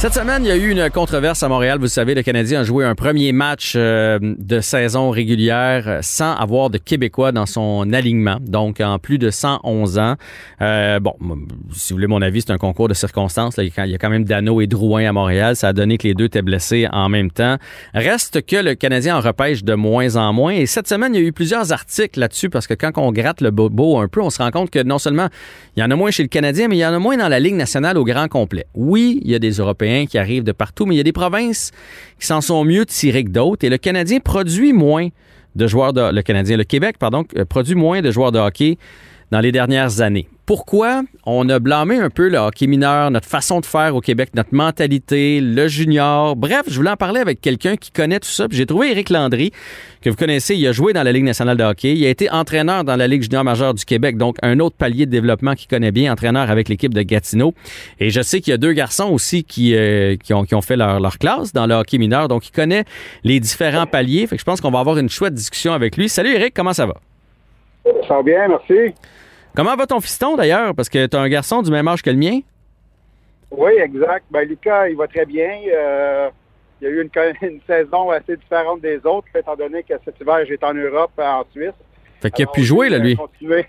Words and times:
Cette 0.00 0.14
semaine, 0.14 0.46
il 0.46 0.48
y 0.48 0.50
a 0.50 0.56
eu 0.56 0.70
une 0.70 0.88
controverse 0.88 1.42
à 1.42 1.48
Montréal. 1.50 1.78
Vous 1.78 1.86
savez, 1.86 2.14
le 2.14 2.22
Canadien 2.22 2.60
a 2.60 2.64
joué 2.64 2.86
un 2.86 2.94
premier 2.94 3.32
match 3.32 3.74
euh, 3.76 4.18
de 4.22 4.60
saison 4.60 5.10
régulière 5.10 5.84
euh, 5.86 5.98
sans 6.00 6.32
avoir 6.36 6.70
de 6.70 6.78
Québécois 6.78 7.32
dans 7.32 7.44
son 7.44 7.92
alignement, 7.92 8.38
donc 8.40 8.80
en 8.80 8.98
plus 8.98 9.18
de 9.18 9.28
111 9.28 9.98
ans. 9.98 10.14
Euh, 10.62 11.00
bon, 11.00 11.12
si 11.74 11.92
vous 11.92 11.98
voulez 11.98 12.06
mon 12.06 12.22
avis, 12.22 12.40
c'est 12.40 12.50
un 12.50 12.56
concours 12.56 12.88
de 12.88 12.94
circonstances. 12.94 13.58
il 13.58 13.70
y 13.76 13.94
a 13.94 13.98
quand 13.98 14.08
même 14.08 14.24
Dano 14.24 14.62
et 14.62 14.66
Drouin 14.66 15.04
à 15.04 15.12
Montréal. 15.12 15.54
Ça 15.54 15.68
a 15.68 15.72
donné 15.74 15.98
que 15.98 16.08
les 16.08 16.14
deux 16.14 16.24
étaient 16.24 16.40
blessés 16.40 16.88
en 16.90 17.10
même 17.10 17.30
temps. 17.30 17.58
Reste 17.92 18.46
que 18.46 18.56
le 18.56 18.76
Canadien 18.76 19.18
en 19.18 19.20
repêche 19.20 19.64
de 19.64 19.74
moins 19.74 20.16
en 20.16 20.32
moins. 20.32 20.54
Et 20.54 20.64
cette 20.64 20.88
semaine, 20.88 21.14
il 21.14 21.20
y 21.20 21.24
a 21.24 21.26
eu 21.26 21.32
plusieurs 21.32 21.72
articles 21.72 22.18
là-dessus 22.18 22.48
parce 22.48 22.66
que 22.66 22.72
quand 22.72 22.92
on 22.96 23.12
gratte 23.12 23.42
le 23.42 23.50
bobo 23.50 23.98
un 23.98 24.08
peu, 24.08 24.22
on 24.22 24.30
se 24.30 24.38
rend 24.38 24.50
compte 24.50 24.70
que 24.70 24.82
non 24.82 24.98
seulement 24.98 25.28
il 25.76 25.80
y 25.80 25.82
en 25.82 25.90
a 25.90 25.94
moins 25.94 26.10
chez 26.10 26.22
le 26.22 26.30
Canadien, 26.30 26.68
mais 26.68 26.76
il 26.76 26.80
y 26.80 26.86
en 26.86 26.94
a 26.94 26.98
moins 26.98 27.18
dans 27.18 27.28
la 27.28 27.38
Ligue 27.38 27.56
nationale 27.56 27.98
au 27.98 28.04
grand 28.04 28.28
complet. 28.28 28.64
Oui, 28.74 29.20
il 29.22 29.30
y 29.30 29.34
a 29.34 29.38
des 29.38 29.50
Européens 29.50 29.89
qui 30.08 30.18
arrivent 30.18 30.44
de 30.44 30.52
partout, 30.52 30.86
mais 30.86 30.94
il 30.94 30.98
y 30.98 31.00
a 31.00 31.04
des 31.04 31.12
provinces 31.12 31.70
qui 32.18 32.26
s'en 32.26 32.40
sont 32.40 32.64
mieux 32.64 32.86
tirées 32.86 33.24
que 33.24 33.30
d'autres. 33.30 33.64
Et 33.64 33.68
le 33.68 33.78
Canadien 33.78 34.20
produit 34.20 34.72
moins 34.72 35.08
de 35.56 35.66
joueurs 35.66 35.92
de... 35.92 36.12
Le 36.12 36.22
Canadien, 36.22 36.56
le 36.56 36.64
Québec, 36.64 36.96
pardon, 36.98 37.24
euh, 37.36 37.44
produit 37.44 37.74
moins 37.74 38.00
de 38.00 38.10
joueurs 38.10 38.32
de 38.32 38.38
hockey 38.38 38.78
dans 39.30 39.40
les 39.40 39.52
dernières 39.52 40.00
années. 40.00 40.28
Pourquoi 40.46 41.02
on 41.26 41.48
a 41.48 41.60
blâmé 41.60 41.96
un 41.98 42.10
peu 42.10 42.28
le 42.28 42.36
hockey 42.36 42.66
mineur, 42.66 43.12
notre 43.12 43.28
façon 43.28 43.60
de 43.60 43.66
faire 43.66 43.94
au 43.94 44.00
Québec, 44.00 44.30
notre 44.34 44.52
mentalité, 44.52 45.40
le 45.40 45.68
junior? 45.68 46.34
Bref, 46.34 46.62
je 46.66 46.74
voulais 46.74 46.90
en 46.90 46.96
parler 46.96 47.20
avec 47.20 47.40
quelqu'un 47.40 47.76
qui 47.76 47.92
connaît 47.92 48.18
tout 48.18 48.28
ça. 48.28 48.48
J'ai 48.50 48.66
trouvé 48.66 48.90
Éric 48.90 49.10
Landry, 49.10 49.52
que 50.02 50.10
vous 50.10 50.16
connaissez. 50.16 50.56
Il 50.56 50.66
a 50.66 50.72
joué 50.72 50.92
dans 50.92 51.04
la 51.04 51.12
Ligue 51.12 51.22
nationale 51.22 51.56
de 51.56 51.62
hockey. 51.62 51.94
Il 51.94 52.04
a 52.04 52.08
été 52.08 52.28
entraîneur 52.30 52.82
dans 52.82 52.96
la 52.96 53.06
Ligue 53.06 53.22
junior 53.22 53.44
majeure 53.44 53.74
du 53.74 53.84
Québec, 53.84 54.16
donc 54.16 54.38
un 54.42 54.58
autre 54.58 54.74
palier 54.74 55.06
de 55.06 55.12
développement 55.12 55.54
qu'il 55.54 55.68
connaît 55.68 55.92
bien, 55.92 56.12
entraîneur 56.12 56.50
avec 56.50 56.68
l'équipe 56.68 56.92
de 56.92 57.02
Gatineau. 57.02 57.54
Et 58.00 58.10
je 58.10 58.20
sais 58.20 58.40
qu'il 58.40 58.50
y 58.50 58.54
a 58.54 58.58
deux 58.58 58.72
garçons 58.72 59.10
aussi 59.10 59.44
qui, 59.44 59.76
euh, 59.76 60.16
qui, 60.16 60.34
ont, 60.34 60.44
qui 60.44 60.56
ont 60.56 60.62
fait 60.62 60.76
leur, 60.76 60.98
leur 60.98 61.18
classe 61.18 61.52
dans 61.52 61.68
le 61.68 61.74
hockey 61.74 61.98
mineur, 61.98 62.26
donc 62.26 62.48
il 62.48 62.52
connaît 62.52 62.84
les 63.22 63.38
différents 63.38 63.86
paliers. 63.86 64.26
Fait 64.26 64.34
que 64.34 64.40
je 64.40 64.44
pense 64.44 64.60
qu'on 64.60 64.72
va 64.72 64.80
avoir 64.80 64.98
une 64.98 65.08
chouette 65.10 65.34
discussion 65.34 65.72
avec 65.74 65.96
lui. 65.96 66.08
Salut 66.08 66.34
Éric, 66.34 66.54
comment 66.54 66.72
ça 66.72 66.86
va? 66.86 66.94
Ça 67.84 68.14
va 68.16 68.22
bien, 68.22 68.48
merci. 68.48 68.94
Comment 69.54 69.74
va 69.76 69.86
ton 69.86 70.00
fiston 70.00 70.36
d'ailleurs? 70.36 70.74
Parce 70.74 70.88
que 70.88 71.06
tu 71.06 71.16
as 71.16 71.20
un 71.20 71.28
garçon 71.28 71.62
du 71.62 71.70
même 71.70 71.88
âge 71.88 72.02
que 72.02 72.10
le 72.10 72.16
mien. 72.16 72.40
Oui, 73.50 73.72
exact. 73.78 74.24
Ben, 74.30 74.46
Lucas, 74.48 74.88
il 74.88 74.96
va 74.96 75.08
très 75.08 75.26
bien. 75.26 75.50
Euh, 75.72 76.30
il 76.80 76.84
y 76.84 76.86
a 76.88 76.90
eu 76.90 77.02
une, 77.02 77.10
une 77.42 77.60
saison 77.66 78.10
assez 78.10 78.36
différente 78.36 78.80
des 78.80 79.00
autres, 79.04 79.26
étant 79.34 79.56
donné 79.56 79.82
que 79.82 79.94
cet 80.04 80.20
hiver, 80.20 80.44
j'étais 80.46 80.64
en 80.64 80.74
Europe, 80.74 81.10
en 81.18 81.44
Suisse. 81.52 81.72
Fait 82.20 82.30
qu'il 82.30 82.44
a 82.44 82.50
pu 82.50 82.62
jouer, 82.62 82.88
là, 82.88 82.98
lui. 82.98 83.16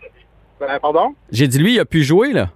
Ben, 0.60 0.78
pardon? 0.80 1.16
J'ai 1.32 1.48
dit 1.48 1.58
lui, 1.58 1.74
il 1.74 1.80
a 1.80 1.86
pu 1.86 2.04
jouer, 2.04 2.34
là. 2.34 2.50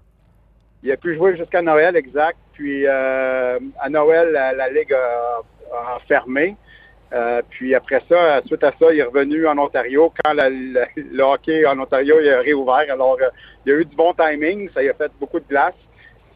Il 0.84 0.92
a 0.92 0.98
pu 0.98 1.16
jouer 1.16 1.36
jusqu'à 1.36 1.64
Noël, 1.64 1.96
exact. 1.96 2.38
Puis 2.54 2.86
euh, 2.86 3.58
à 3.80 3.90
Noël, 3.90 4.32
la, 4.32 4.54
la 4.54 4.70
Ligue 4.70 4.94
a, 4.94 5.40
a 5.76 6.00
fermé. 6.08 6.56
Euh, 7.14 7.42
puis 7.50 7.76
après 7.76 8.02
ça, 8.10 8.42
suite 8.46 8.64
à 8.64 8.72
ça, 8.80 8.92
il 8.92 9.00
est 9.00 9.04
revenu 9.04 9.48
en 9.48 9.58
Ontario 9.58 10.12
quand 10.24 10.34
le 10.34 11.22
hockey 11.22 11.66
en 11.66 11.80
Ontario 11.80 12.16
il 12.22 12.30
a 12.30 12.40
réouvert. 12.40 12.86
Alors, 12.92 13.18
euh, 13.22 13.30
il 13.66 13.72
y 13.72 13.76
a 13.76 13.80
eu 13.80 13.86
du 13.86 13.96
bon 13.96 14.14
timing. 14.14 14.70
Ça 14.74 14.80
a 14.82 14.94
fait 14.94 15.12
beaucoup 15.20 15.40
de 15.40 15.46
place. 15.46 15.76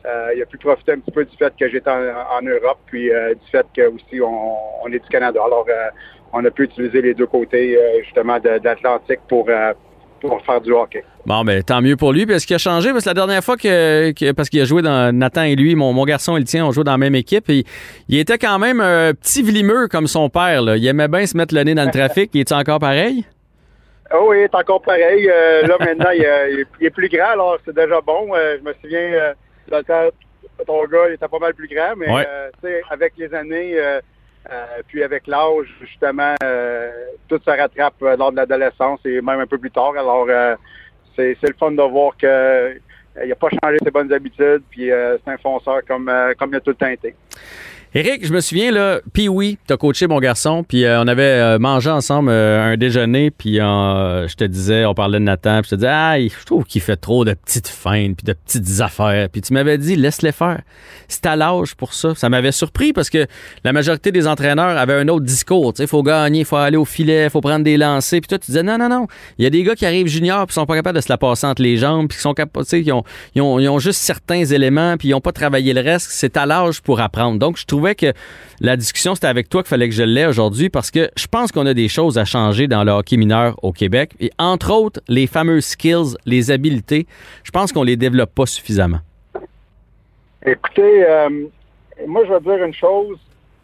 Euh, 0.06 0.32
il 0.36 0.42
a 0.42 0.46
pu 0.46 0.58
profiter 0.58 0.94
un 0.94 1.00
petit 1.00 1.12
peu 1.12 1.26
du 1.26 1.36
fait 1.36 1.54
que 1.60 1.68
j'étais 1.68 1.90
en, 1.90 2.42
Europe, 2.42 2.80
puis 2.86 3.12
euh, 3.12 3.34
du 3.34 3.52
fait 3.52 3.66
que 3.76 3.82
aussi 3.90 4.22
on, 4.22 4.88
est 4.88 5.00
du 5.00 5.10
Canada. 5.10 5.42
Alors, 5.44 5.66
euh, 5.68 5.90
on 6.32 6.46
a 6.46 6.52
pu 6.52 6.64
utiliser 6.64 7.02
les 7.02 7.14
deux 7.14 7.28
côtés 7.28 7.78
euh, 7.78 8.02
justement 8.04 8.40
de, 8.40 8.62
l'Atlantique 8.64 9.20
pour, 9.28 9.50
euh, 9.50 9.74
pour 10.20 10.44
faire 10.46 10.62
du 10.62 10.72
hockey. 10.72 11.04
Bon, 11.26 11.44
ben 11.44 11.62
tant 11.64 11.82
mieux 11.82 11.96
pour 11.96 12.12
lui. 12.14 12.26
Puis 12.26 12.36
est-ce 12.36 12.46
qu'il 12.48 12.56
a 12.56 12.60
changé? 12.60 12.92
Parce 12.92 13.04
que 13.04 13.10
la 13.10 13.14
dernière 13.14 13.44
fois 13.44 13.58
que, 13.58 14.12
que- 14.12 14.32
parce 14.32 14.50
qu'il 14.50 14.62
a 14.62 14.66
joué 14.66 14.82
dans 14.82 15.16
Nathan 15.16 15.44
et 15.44 15.56
lui, 15.56 15.76
mon, 15.76 15.94
mon 15.94 16.06
garçon 16.06 16.36
et 16.38 16.40
le 16.40 16.46
tien, 16.46 16.66
ont 16.66 16.72
joué 16.72 16.84
dans 16.84 16.92
la 16.92 16.98
même 16.98 17.16
équipe. 17.16 17.50
Et 17.50 17.64
il 18.08 18.20
était 18.20 18.38
quand 18.38 18.60
même 18.60 18.82
un 18.82 19.14
petit 19.14 19.42
vlimeux 19.44 19.88
comme 19.88 20.08
son 20.08 20.30
père. 20.30 20.62
Là. 20.62 20.78
Il 20.78 20.86
aimait 20.88 21.08
bien 21.08 21.26
se 21.26 21.36
mettre 21.38 21.54
le 21.56 21.64
nez 21.64 21.76
dans 21.76 21.86
le 21.86 21.92
trafic. 21.92 22.32
Il 22.34 22.42
est 22.42 22.52
encore 22.52 22.80
pareil? 22.80 23.26
Oh 24.14 24.28
oui, 24.30 24.38
c'est 24.42 24.56
encore 24.58 24.82
pareil. 24.82 25.30
Euh, 25.30 25.68
là, 25.68 25.76
maintenant, 25.80 26.10
il, 26.16 26.26
euh, 26.26 26.50
il 26.52 26.60
est- 26.62 26.66
il 26.82 26.88
est 26.88 26.90
plus 26.90 27.10
grand, 27.10 27.30
alors 27.34 27.58
c'est 27.64 27.76
déjà 27.76 28.02
bon. 28.02 28.30
Euh, 28.36 28.58
je 28.60 28.64
me 28.68 28.74
souviens, 28.82 29.00
euh, 29.00 29.34
dans 29.70 29.78
le 29.78 29.84
temps, 29.84 30.10
ton 30.66 30.84
gars, 30.86 31.10
il 31.10 31.14
était 31.14 31.28
pas 31.28 31.38
mal 31.40 31.54
plus 31.54 31.68
grand, 31.68 31.94
mais 31.96 32.12
Ouais. 32.12 32.26
tu 32.62 32.68
sais, 32.70 32.82
avec 32.90 33.14
les 33.18 33.32
années, 33.36 33.76
euh, 34.52 34.82
puis 34.88 35.04
avec 35.04 35.28
l'âge, 35.28 35.68
justement, 35.82 36.36
euh, 36.44 36.92
tout 37.28 37.40
se 37.44 37.50
rattrape 37.50 38.02
euh, 38.02 38.18
lors 38.18 38.32
de 38.32 38.38
l'adolescence 38.38 39.00
et 39.06 39.22
même 39.22 39.40
un 39.40 39.48
peu 39.48 39.58
plus 39.58 39.72
tard. 39.72 39.94
Alors, 39.98 40.26
euh, 40.30 40.56
c'est 41.16 41.36
le 41.42 41.54
fun 41.60 41.72
de 41.72 41.82
voir 41.82 42.16
que 42.18 42.26
euh, 42.26 42.74
il 43.22 43.30
n'a 43.30 43.36
pas 43.36 43.50
changé 43.50 43.78
ses 43.84 43.92
bonnes 43.92 44.12
habitudes, 44.14 44.64
puis 44.70 44.90
c'est 44.90 45.32
un 45.32 45.38
fonceur 45.38 45.82
comme, 45.86 46.10
comme 46.38 46.52
il 46.52 46.56
a 46.56 46.60
tout 46.62 46.70
le 46.70 46.76
temps 46.76 46.88
été. 46.88 47.14
Éric, 47.96 48.24
je 48.24 48.32
me 48.32 48.40
souviens, 48.40 48.72
là, 48.72 49.00
puis 49.14 49.28
oui, 49.28 49.58
t'as 49.66 49.76
coaché 49.76 50.06
mon 50.06 50.20
garçon, 50.20 50.64
puis 50.64 50.86
euh, 50.86 51.02
on 51.02 51.08
avait 51.08 51.24
euh, 51.24 51.58
mangé 51.58 51.90
ensemble 51.90 52.30
euh, 52.30 52.74
un 52.74 52.78
déjeuner, 52.78 53.32
puis 53.32 53.56
je 53.56 54.36
te 54.36 54.44
disais, 54.44 54.86
on 54.86 54.94
parlait 54.94 55.18
de 55.18 55.24
Nathan, 55.24 55.62
puis 55.62 55.70
je 55.72 55.76
te 55.76 55.76
disais, 55.76 55.92
ah, 55.92 56.20
je 56.20 56.46
trouve 56.46 56.66
qu'il 56.66 56.82
fait 56.82 56.98
trop 56.98 57.26
de 57.26 57.34
petites 57.34 57.68
feintes, 57.68 58.18
puis 58.18 58.26
de 58.26 58.34
petites 58.34 58.82
affaires, 58.82 59.28
puis 59.30 59.42
tu 59.42 59.54
m'avais 59.54 59.80
dit, 59.80 59.96
laisse-les 59.96 60.32
faire. 60.32 60.62
C'est 61.08 61.26
à 61.26 61.36
l'âge 61.36 61.74
pour 61.74 61.96
ça. 61.96 62.14
Ça 62.14 62.30
m'avait 62.30 62.52
surpris 62.52 62.94
parce 62.94 63.10
que 63.10 63.26
la 63.64 63.74
majorité 63.74 64.12
des 64.12 64.28
entraîneurs 64.28 64.78
avaient 64.78 64.94
un 64.94 65.08
autre 65.08 65.26
discours, 65.26 65.74
tu 65.74 65.82
sais, 65.82 65.88
faut 65.88 66.04
gagner, 66.04 66.44
faut 66.44 66.58
aller 66.58 66.78
au 66.78 66.86
filet, 66.86 67.32
faut 67.32 67.42
prendre 67.42 67.64
des 67.64 67.78
lancers, 67.78 68.22
puis 68.22 68.28
toi, 68.28 68.38
tu 68.38 68.52
disais, 68.52 68.62
non, 68.62 68.78
non, 68.78 68.88
non, 68.88 69.08
il 69.40 69.46
y 69.46 69.48
a 69.48 69.50
des 69.50 69.64
gars 69.64 69.74
qui 69.74 69.88
arrivent 69.88 70.06
juniors, 70.06 70.46
puis 70.46 70.54
sont 70.54 70.68
pas 70.68 70.76
capables 70.76 70.98
de 70.98 71.02
se 71.02 71.10
la 71.10 71.18
passer 71.18 71.48
entre 71.48 71.64
les 71.64 71.78
jambes, 71.78 72.08
puis 72.08 72.18
qui 72.18 72.22
sont 72.22 72.36
capables, 72.36 72.66
tu 72.66 72.70
sais, 72.70 72.84
qui 72.84 72.92
ont, 72.92 73.04
ils 73.34 73.42
ont, 73.42 73.58
ils 73.58 73.68
ont 73.68 73.80
juste 73.80 74.02
certains 74.02 74.46
éléments, 74.46 74.96
puis 74.96 75.08
ils 75.08 75.12
n'ont 75.14 75.22
pas 75.22 75.32
travaillé 75.32 75.74
le 75.74 75.82
reste. 75.82 76.10
C'est 76.12 76.38
à 76.38 76.46
l'âge 76.46 76.82
pour 76.82 77.02
apprendre. 77.02 77.40
Donc, 77.40 77.58
je 77.58 77.66
trouvais 77.80 77.96
que 77.96 78.14
la 78.60 78.76
discussion, 78.76 79.16
c'était 79.16 79.28
avec 79.28 79.48
toi 79.48 79.64
qu'il 79.64 79.70
fallait 79.70 79.88
que 79.88 79.96
je 79.96 80.04
l'ai 80.04 80.26
aujourd'hui 80.26 80.70
parce 80.70 80.92
que 80.92 81.10
je 81.16 81.28
pense 81.28 81.52
qu'on 81.52 81.66
a 81.66 81.74
des 81.74 81.88
choses 81.88 82.18
à 82.18 82.26
changer 82.26 82.68
dans 82.68 82.84
le 82.84 82.92
hockey 82.92 83.16
mineur 83.16 83.56
au 83.64 83.72
Québec. 83.72 84.12
Et 84.20 84.32
entre 84.38 84.72
autres, 84.74 85.02
les 85.08 85.28
fameux 85.28 85.62
skills, 85.62 86.18
les 86.26 86.52
habiletés, 86.52 87.08
je 87.44 87.52
pense 87.52 87.72
qu'on 87.72 87.84
les 87.84 87.96
développe 87.96 88.36
pas 88.36 88.46
suffisamment. 88.46 89.00
Écoutez, 90.46 91.06
euh, 91.06 91.30
moi, 92.06 92.24
je 92.26 92.34
vais 92.34 92.40
dire 92.42 92.66
une 92.66 92.74
chose. 92.74 93.18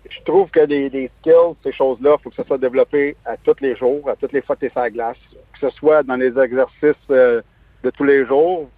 Je 0.10 0.24
trouve 0.24 0.50
que 0.50 0.62
les, 0.62 0.90
les 0.90 1.12
skills, 1.20 1.56
ces 1.64 1.74
choses-là, 1.74 2.16
il 2.18 2.24
faut 2.24 2.30
que 2.30 2.36
ça 2.38 2.46
soit 2.46 2.58
développé 2.58 3.18
à 3.26 3.36
tous 3.38 3.56
les 3.60 3.76
jours, 3.76 4.10
à 4.10 4.16
toutes 4.16 4.32
les 4.32 4.42
fois 4.42 4.56
que 4.56 4.66
tu 4.66 4.72
es 4.74 4.92
glace. 4.92 5.18
Que 5.60 5.70
ce 5.70 5.76
soit 5.78 6.04
dans 6.04 6.16
les 6.16 6.38
exercices 6.38 6.96
euh, 7.10 7.42
de 7.84 7.90
tous 7.90 8.04
les 8.04 8.26
jours, 8.26 8.70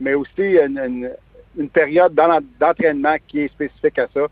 mais 0.00 0.14
aussi 0.14 0.56
une, 0.58 1.10
période 1.72 2.14
d'entraînement 2.60 3.16
qui 3.26 3.40
est 3.40 3.48
spécifique 3.48 3.98
à 3.98 4.08
ça. 4.12 4.26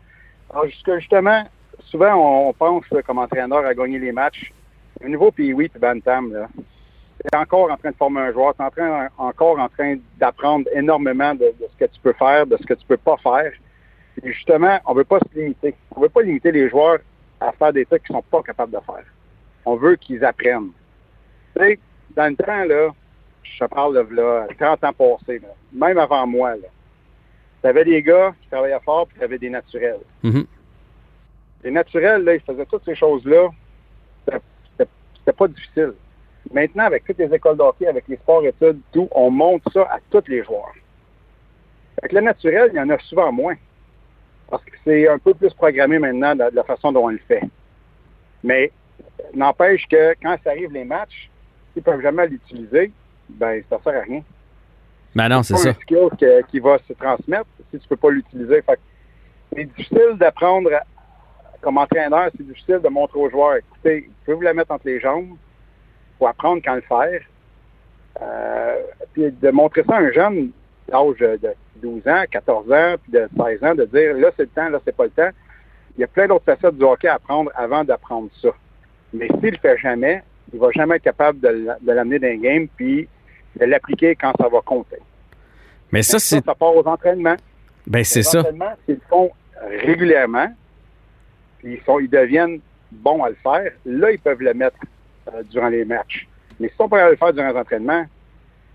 Alors, 0.55 0.67
justement, 0.69 1.43
souvent, 1.81 2.47
on, 2.47 2.53
pense 2.53 2.85
comme 3.05 3.17
entraîneur 3.17 3.65
à 3.65 3.73
gagner 3.73 3.99
les 3.99 4.13
matchs. 4.13 4.53
Au 5.03 5.07
niveau 5.09 5.29
puis 5.29 5.51
oui, 5.51 5.67
puis 5.67 5.81
Bantam, 5.81 6.31
là, 6.31 6.47
tu 6.55 7.27
es 7.27 7.37
encore 7.37 7.69
en 7.69 7.75
train 7.75 7.91
de 7.91 7.95
former 7.97 8.21
un 8.21 8.31
joueur, 8.31 8.55
tu 8.55 8.61
es 8.61 8.87
en 8.87 9.09
encore 9.17 9.59
en 9.59 9.67
train 9.67 9.97
d'apprendre 10.17 10.65
énormément 10.73 11.35
de, 11.35 11.53
ce 11.59 11.77
que 11.77 11.91
tu 11.91 11.99
peux 11.99 12.13
faire, 12.13 12.47
de 12.47 12.55
ce 12.55 12.65
que 12.65 12.73
tu 12.73 12.85
peux 12.85 12.95
pas 12.95 13.17
faire. 13.17 13.51
Et 14.23 14.31
justement, 14.31 14.79
on 14.85 14.93
veut 14.93 15.03
pas 15.03 15.19
se 15.19 15.37
limiter. 15.37 15.75
On 15.93 15.99
veut 15.99 16.07
pas 16.07 16.21
limiter 16.21 16.53
les 16.53 16.69
joueurs 16.69 16.99
à 17.41 17.51
faire 17.51 17.73
des 17.73 17.85
trucs 17.85 18.03
qu'ils 18.03 18.15
sont 18.15 18.21
pas 18.21 18.41
capables 18.41 18.71
de 18.71 18.79
faire. 18.85 19.03
On 19.65 19.75
veut 19.75 19.97
qu'ils 19.97 20.23
apprennent. 20.23 20.71
Tu 21.57 21.63
sais, 21.63 21.79
dans 22.15 22.29
le 22.29 22.35
temps, 22.37 22.63
là, 22.63 22.91
je 23.43 23.65
parle 23.65 24.07
de 24.07 24.15
là, 24.15 24.47
30 24.57 24.83
ans 24.85 24.93
passés, 24.93 25.41
même 25.73 25.97
avant 25.97 26.25
moi, 26.25 26.51
là, 26.51 26.67
tu 27.65 27.69
avais 27.69 27.83
des 27.83 28.03
gars 28.03 28.35
qui 28.43 28.49
travaillaient 28.49 28.79
fort, 28.85 29.07
puis 29.07 29.17
tu 29.17 29.23
avais 29.23 29.39
des 29.39 29.49
naturels. 29.49 30.01
Mhm. 30.21 30.45
Les 31.63 31.71
naturels, 31.71 32.23
là, 32.23 32.35
ils 32.35 32.41
faisaient 32.41 32.65
toutes 32.67 32.85
ces 32.85 32.93
choses-là. 32.93 33.49
C'était- 34.27 35.33
pas 35.35 35.47
difficile. 35.47 35.93
Maintenant, 36.53 36.83
avec 36.83 37.05
toutes 37.05 37.17
les 37.17 37.33
écoles 37.33 37.57
d'hockey, 37.57 37.87
avec 37.87 38.07
les 38.07 38.17
sports-études, 38.17 38.79
tout, 38.91 39.07
on 39.09 39.31
monte 39.31 39.63
ça 39.73 39.81
à 39.91 39.97
tous 40.11 40.27
les 40.27 40.43
joueurs. 40.43 40.75
Avec 41.97 42.11
le 42.11 42.21
naturel, 42.21 42.69
il 42.71 42.77
y 42.77 42.79
en 42.79 42.89
a 42.91 42.99
souvent 42.99 43.31
moins. 43.31 43.55
Parce 44.47 44.63
que 44.63 44.77
c'est 44.83 45.07
un 45.09 45.17
peu 45.17 45.33
plus 45.33 45.51
programmé 45.55 45.97
maintenant 45.97 46.35
de, 46.35 46.43
la 46.53 46.63
façon 46.63 46.91
dont 46.91 47.05
on 47.05 47.09
le 47.09 47.17
fait. 47.27 47.41
Mais 48.43 48.71
n'empêche 49.33 49.87
que 49.87 50.13
quand 50.21 50.37
ça 50.43 50.51
arrive 50.51 50.71
les 50.71 50.85
matchs, 50.85 51.31
s'ils 51.73 51.81
peuvent 51.81 52.01
jamais 52.01 52.27
l'utiliser, 52.27 52.91
ben 53.27 53.63
ça 53.71 53.79
sert 53.83 53.97
à 53.97 54.01
rien. 54.01 54.21
Ben 55.15 55.29
non, 55.29 55.43
c'est 55.43 55.55
ça. 55.55 55.69
un 55.69 55.73
skill 55.73 56.09
que- 56.19 56.41
qui 56.47 56.59
va 56.59 56.77
se 56.87 56.93
transmettre 56.93 57.45
si 57.71 57.79
tu 57.79 57.87
peux 57.87 57.95
pas 57.95 58.11
l'utiliser. 58.11 58.61
C'est 59.55 59.63
difficile 59.65 60.15
d'apprendre 60.19 60.69
comme 61.61 61.77
entraîneur, 61.77 62.29
c'est 62.37 62.45
difficile 62.45 62.79
de 62.83 62.89
montrer 62.89 63.19
aux 63.19 63.29
joueurs, 63.29 63.55
écoutez, 63.55 64.01
vous 64.01 64.13
pouvez 64.25 64.35
vous 64.35 64.41
la 64.41 64.53
mettre 64.53 64.71
entre 64.71 64.85
les 64.85 64.99
jambes, 64.99 65.29
faut 66.19 66.27
apprendre 66.27 66.61
quand 66.63 66.75
le 66.75 66.81
faire. 66.81 67.21
Euh, 68.21 68.75
puis 69.13 69.31
de 69.31 69.49
montrer 69.49 69.83
ça 69.83 69.95
à 69.95 69.99
un 69.99 70.11
jeune 70.11 70.51
d'âge 70.87 71.17
de 71.17 71.39
12 71.77 72.07
ans, 72.07 72.23
14 72.29 72.71
ans, 72.71 72.95
puis 73.01 73.11
de 73.13 73.27
16 73.35 73.63
ans, 73.63 73.75
de 73.75 73.85
dire 73.85 74.15
là 74.15 74.29
c'est 74.37 74.43
le 74.43 74.49
temps, 74.49 74.69
là 74.69 74.79
c'est 74.85 74.95
pas 74.95 75.05
le 75.05 75.09
temps. 75.09 75.29
Il 75.97 76.01
y 76.01 76.03
a 76.03 76.07
plein 76.07 76.27
d'autres 76.27 76.45
facettes 76.45 76.77
du 76.77 76.83
hockey 76.83 77.07
à 77.07 77.15
apprendre 77.15 77.51
avant 77.55 77.83
d'apprendre 77.83 78.29
ça. 78.41 78.49
Mais 79.13 79.27
s'il 79.39 79.51
le 79.51 79.57
fait 79.57 79.77
jamais, 79.77 80.21
il 80.53 80.59
va 80.59 80.69
jamais 80.71 80.97
être 80.97 81.03
capable 81.03 81.39
de 81.39 81.67
l'amener 81.85 82.19
dans 82.19 82.27
un 82.27 82.37
game 82.37 82.67
puis 82.75 83.07
de 83.59 83.65
l'appliquer 83.65 84.15
quand 84.15 84.33
ça 84.39 84.47
va 84.49 84.61
compter. 84.61 84.97
Mais 85.91 86.03
ça, 86.03 86.19
c'est. 86.19 86.43
ça 86.43 86.55
part 86.55 86.75
aux 86.75 86.87
entraînements. 86.87 87.35
Ben, 87.87 88.03
c'est 88.03 88.19
Les 88.19 88.23
ça. 88.23 88.39
entraînements, 88.39 88.73
s'ils 88.85 88.95
le 88.95 89.01
font 89.09 89.31
régulièrement, 89.81 90.47
ils, 91.63 91.79
sont, 91.85 91.99
ils 91.99 92.09
deviennent 92.09 92.59
bons 92.91 93.23
à 93.23 93.29
le 93.29 93.37
faire, 93.41 93.71
là, 93.85 94.11
ils 94.11 94.19
peuvent 94.19 94.41
le 94.41 94.53
mettre 94.53 94.77
euh, 95.33 95.43
durant 95.51 95.69
les 95.69 95.85
matchs. 95.85 96.27
Mais 96.59 96.67
si 96.69 96.75
on 96.79 96.89
peut 96.89 96.97
le 97.09 97.15
faire 97.15 97.33
durant 97.33 97.49
les 97.49 97.57
entraînements, 97.57 98.05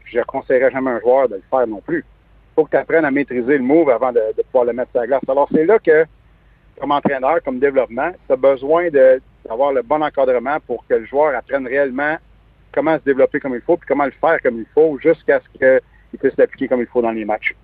je 0.04 0.18
ne 0.18 0.24
conseillerais 0.24 0.70
jamais 0.70 0.90
à 0.90 0.94
un 0.94 1.00
joueur 1.00 1.28
de 1.28 1.36
le 1.36 1.42
faire 1.48 1.66
non 1.66 1.80
plus. 1.80 1.98
Il 1.98 2.54
faut 2.54 2.64
que 2.64 2.70
tu 2.70 2.76
apprennes 2.76 3.04
à 3.04 3.10
maîtriser 3.10 3.58
le 3.58 3.64
move 3.64 3.90
avant 3.90 4.12
de, 4.12 4.20
de 4.36 4.42
pouvoir 4.42 4.64
le 4.64 4.72
mettre 4.72 4.90
sur 4.90 5.00
la 5.00 5.06
glace. 5.06 5.20
Alors, 5.28 5.48
c'est 5.52 5.64
là 5.64 5.78
que, 5.78 6.04
comme 6.80 6.90
entraîneur, 6.90 7.42
comme 7.44 7.58
développement, 7.58 8.10
tu 8.26 8.32
as 8.32 8.36
besoin 8.36 8.88
d'avoir 8.90 9.72
le 9.72 9.82
bon 9.82 10.02
encadrement 10.02 10.58
pour 10.66 10.84
que 10.86 10.94
le 10.94 11.06
joueur 11.06 11.34
apprenne 11.36 11.66
réellement 11.66 12.16
comment 12.72 12.98
se 12.98 13.04
développer 13.04 13.40
comme 13.40 13.54
il 13.54 13.60
faut, 13.60 13.76
puis 13.76 13.86
comment 13.88 14.04
le 14.04 14.12
faire 14.12 14.40
comme 14.42 14.58
il 14.58 14.66
faut, 14.74 14.98
jusqu'à 14.98 15.40
ce 15.40 15.58
qu'il 15.58 16.18
puisse 16.18 16.36
l'appliquer 16.36 16.68
comme 16.68 16.80
il 16.80 16.86
faut 16.86 17.02
dans 17.02 17.10
les 17.10 17.24
matchs. 17.24 17.54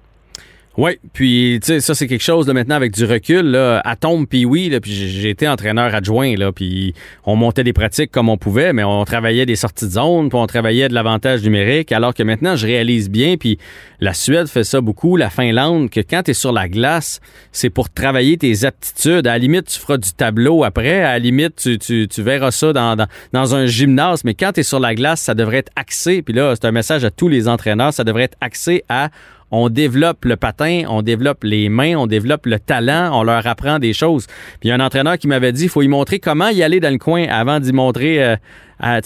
Oui, 0.78 0.98
puis 1.14 1.58
tu 1.62 1.68
sais, 1.68 1.80
ça 1.80 1.94
c'est 1.94 2.06
quelque 2.06 2.22
chose 2.22 2.46
là, 2.46 2.52
maintenant 2.52 2.74
avec 2.74 2.92
du 2.92 3.06
recul. 3.06 3.46
Là, 3.46 3.80
à 3.82 3.96
tombe, 3.96 4.26
puis 4.26 4.44
oui, 4.44 4.68
là, 4.68 4.78
puis 4.78 4.92
j'ai 4.92 5.30
été 5.30 5.48
entraîneur 5.48 5.94
adjoint, 5.94 6.36
là, 6.36 6.52
puis 6.52 6.92
on 7.24 7.34
montait 7.34 7.64
des 7.64 7.72
pratiques 7.72 8.10
comme 8.10 8.28
on 8.28 8.36
pouvait, 8.36 8.74
mais 8.74 8.84
on 8.84 9.02
travaillait 9.06 9.46
des 9.46 9.56
sorties 9.56 9.86
de 9.86 9.92
zone, 9.92 10.28
puis 10.28 10.38
on 10.38 10.46
travaillait 10.46 10.88
de 10.88 10.94
l'avantage 10.94 11.42
numérique, 11.42 11.92
alors 11.92 12.12
que 12.12 12.22
maintenant 12.22 12.56
je 12.56 12.66
réalise 12.66 13.08
bien, 13.08 13.38
puis 13.38 13.58
la 14.00 14.12
Suède 14.12 14.48
fait 14.48 14.64
ça 14.64 14.82
beaucoup, 14.82 15.16
la 15.16 15.30
Finlande, 15.30 15.88
que 15.88 16.00
quand 16.00 16.24
tu 16.24 16.34
sur 16.34 16.52
la 16.52 16.68
glace, 16.68 17.20
c'est 17.52 17.70
pour 17.70 17.88
travailler 17.88 18.36
tes 18.36 18.66
aptitudes. 18.66 19.26
À 19.26 19.32
la 19.32 19.38
limite, 19.38 19.68
tu 19.68 19.78
feras 19.78 19.96
du 19.96 20.12
tableau 20.12 20.62
après, 20.62 21.00
à 21.00 21.12
la 21.12 21.18
limite, 21.18 21.56
tu, 21.56 21.78
tu, 21.78 22.06
tu 22.06 22.22
verras 22.22 22.50
ça 22.50 22.74
dans, 22.74 22.96
dans, 22.96 23.06
dans 23.32 23.54
un 23.54 23.64
gymnase, 23.64 24.24
mais 24.24 24.34
quand 24.34 24.52
tu 24.52 24.60
es 24.60 24.62
sur 24.62 24.80
la 24.80 24.94
glace, 24.94 25.22
ça 25.22 25.34
devrait 25.34 25.58
être 25.58 25.72
axé, 25.74 26.20
puis 26.20 26.34
là, 26.34 26.54
c'est 26.54 26.66
un 26.66 26.72
message 26.72 27.02
à 27.06 27.10
tous 27.10 27.28
les 27.28 27.48
entraîneurs, 27.48 27.94
ça 27.94 28.04
devrait 28.04 28.24
être 28.24 28.36
axé 28.42 28.84
à 28.90 29.08
on 29.50 29.68
développe 29.68 30.24
le 30.24 30.36
patin, 30.36 30.82
on 30.88 31.02
développe 31.02 31.44
les 31.44 31.68
mains, 31.68 31.96
on 31.96 32.06
développe 32.06 32.46
le 32.46 32.58
talent, 32.58 33.10
on 33.18 33.22
leur 33.22 33.46
apprend 33.46 33.78
des 33.78 33.92
choses. 33.92 34.26
Puis 34.26 34.64
il 34.64 34.68
y 34.68 34.70
a 34.72 34.74
un 34.74 34.80
entraîneur 34.80 35.18
qui 35.18 35.28
m'avait 35.28 35.52
dit 35.52 35.64
il 35.64 35.68
faut 35.68 35.82
y 35.82 35.88
montrer 35.88 36.18
comment 36.18 36.48
y 36.48 36.62
aller 36.62 36.80
dans 36.80 36.92
le 36.92 36.98
coin 36.98 37.26
avant 37.28 37.60
d'y 37.60 37.72
montrer 37.72 38.22
euh, 38.24 38.36
à, 38.80 39.00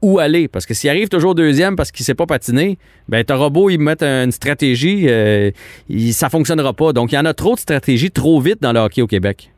où 0.00 0.18
aller. 0.18 0.46
Parce 0.48 0.64
que 0.66 0.74
s'il 0.74 0.90
arrive 0.90 1.08
toujours 1.08 1.34
deuxième 1.34 1.74
parce 1.76 1.90
qu'il 1.90 2.04
sait 2.06 2.14
pas 2.14 2.26
patiner, 2.26 2.78
ben 3.08 3.24
t'auras 3.24 3.48
beau 3.50 3.68
y 3.68 3.78
mettre 3.78 4.04
une 4.04 4.30
stratégie, 4.32 5.06
euh, 5.08 5.50
il- 5.88 6.12
ça 6.14 6.28
fonctionnera 6.30 6.72
pas. 6.72 6.92
Donc 6.92 7.10
il 7.12 7.16
y 7.16 7.18
en 7.18 7.24
a 7.26 7.34
trop 7.34 7.54
de 7.54 7.60
stratégies 7.60 8.10
trop 8.12 8.40
vite 8.40 8.62
dans 8.62 8.72
le 8.72 8.80
hockey 8.80 9.02
au 9.02 9.06
Québec. 9.08 9.50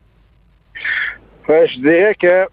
Je 1.47 1.79
dirais 1.79 2.15
que 2.19 2.47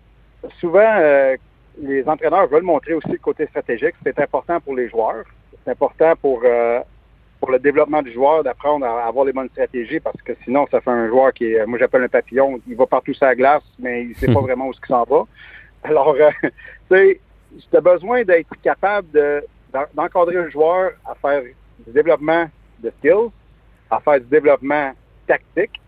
souvent, 0.60 0.80
euh, 1.00 1.36
les 1.82 2.04
entraîneurs 2.06 2.48
veulent 2.48 2.62
montrer 2.64 2.92
aussi 2.94 3.08
le 3.10 3.18
côté 3.18 3.46
stratégique. 3.46 3.94
C'est 4.04 4.18
important 4.18 4.60
pour 4.60 4.74
les 4.76 4.88
joueurs. 4.88 5.24
C'est 5.64 5.70
important 5.70 6.12
pour, 6.20 6.42
euh, 6.44 6.80
pour 7.40 7.50
le 7.50 7.58
développement 7.58 8.02
du 8.02 8.12
joueur 8.12 8.44
d'apprendre 8.44 8.84
à 8.86 9.06
avoir 9.06 9.24
les 9.24 9.32
bonnes 9.32 9.48
stratégies 9.48 9.98
parce 10.00 10.20
que 10.22 10.32
sinon, 10.44 10.66
ça 10.70 10.80
fait 10.80 10.90
un 10.90 11.08
joueur 11.08 11.32
qui 11.32 11.52
est, 11.52 11.64
moi 11.66 11.78
j'appelle 11.78 12.02
un 12.04 12.08
papillon, 12.08 12.60
il 12.68 12.76
va 12.76 12.86
partout 12.86 13.14
sur 13.14 13.24
la 13.26 13.34
glace, 13.34 13.62
mais 13.78 14.04
il 14.04 14.14
sait 14.16 14.32
pas 14.32 14.40
vraiment 14.48 14.68
où 14.68 14.72
ce 14.74 14.80
qu'il 14.80 14.88
s'en 14.88 15.04
va. 15.04 15.24
Alors, 15.82 16.14
euh, 16.14 16.30
tu 16.42 16.50
sais, 16.90 17.20
as 17.74 17.80
besoin 17.80 18.22
d'être 18.24 18.50
capable 18.62 19.10
de, 19.12 19.42
d'en- 19.72 19.86
d'encadrer 19.94 20.34
le 20.34 20.50
joueur 20.50 20.92
à 21.06 21.14
faire 21.14 21.42
du 21.42 21.92
développement 21.92 22.46
de 22.80 22.92
skills, 22.98 23.30
à 23.90 24.00
faire 24.00 24.20
du 24.20 24.26
développement 24.26 24.92
tactique, 25.26 25.80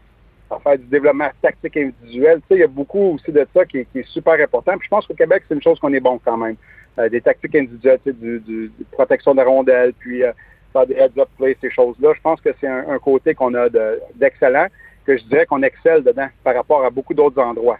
à 0.51 0.59
faire 0.59 0.79
du 0.79 0.85
développement 0.87 1.29
tactique 1.43 1.77
individuel. 1.77 2.41
Tu 2.43 2.47
sais, 2.49 2.55
il 2.57 2.61
y 2.61 2.65
a 2.65 2.67
beaucoup 2.69 3.15
aussi 3.15 3.31
de 3.31 3.47
ça 3.55 3.65
qui 3.67 3.79
est, 3.79 3.85
qui 3.93 3.99
est 4.01 4.09
super 4.09 4.35
important. 4.35 4.73
Puis 4.79 4.87
je 4.87 4.89
pense 4.91 5.07
qu'au 5.07 5.15
Québec, 5.15 5.43
c'est 5.49 5.55
une 5.55 5.63
chose 5.63 5.79
qu'on 5.79 5.93
est 5.93 6.01
bon 6.01 6.19
quand 6.25 6.37
même. 6.39 6.57
Euh, 6.99 7.09
des 7.09 7.21
tactiques 7.23 7.55
individuelles, 7.55 8.01
tu 8.05 8.11
sais, 8.11 8.17
du, 8.19 8.41
du, 8.41 8.71
de 8.79 8.85
protection 8.93 9.35
de 9.35 9.41
rondelles, 9.43 9.95
puis 9.99 10.23
euh, 10.23 10.33
faire 10.73 10.87
des 10.87 10.95
heads-up 10.95 11.29
plays, 11.39 11.57
ces 11.61 11.71
choses-là. 11.71 12.13
Je 12.15 12.21
pense 12.21 12.41
que 12.41 12.51
c'est 12.61 12.69
un, 12.69 12.89
un 12.89 12.99
côté 12.99 13.35
qu'on 13.35 13.55
a 13.55 13.69
de- 13.69 14.01
d'excellent, 14.15 14.67
que 15.05 15.17
je 15.17 15.25
dirais 15.25 15.47
qu'on 15.47 15.63
excelle 15.63 16.03
dedans 16.03 16.29
par 16.45 16.55
rapport 16.55 16.85
à 16.85 16.91
beaucoup 16.91 17.15
d'autres 17.15 17.41
endroits. 17.43 17.79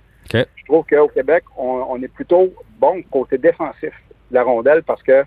Je 0.57 0.65
trouve 0.65 0.85
qu'au 0.87 1.09
Québec, 1.09 1.45
on, 1.57 1.85
on 1.89 2.03
est 2.03 2.09
plutôt 2.09 2.53
bon 2.79 3.03
côté 3.11 3.39
défensif 3.39 3.93
de 4.31 4.35
la 4.35 4.43
rondelle 4.43 4.83
parce 4.83 5.03
que 5.03 5.25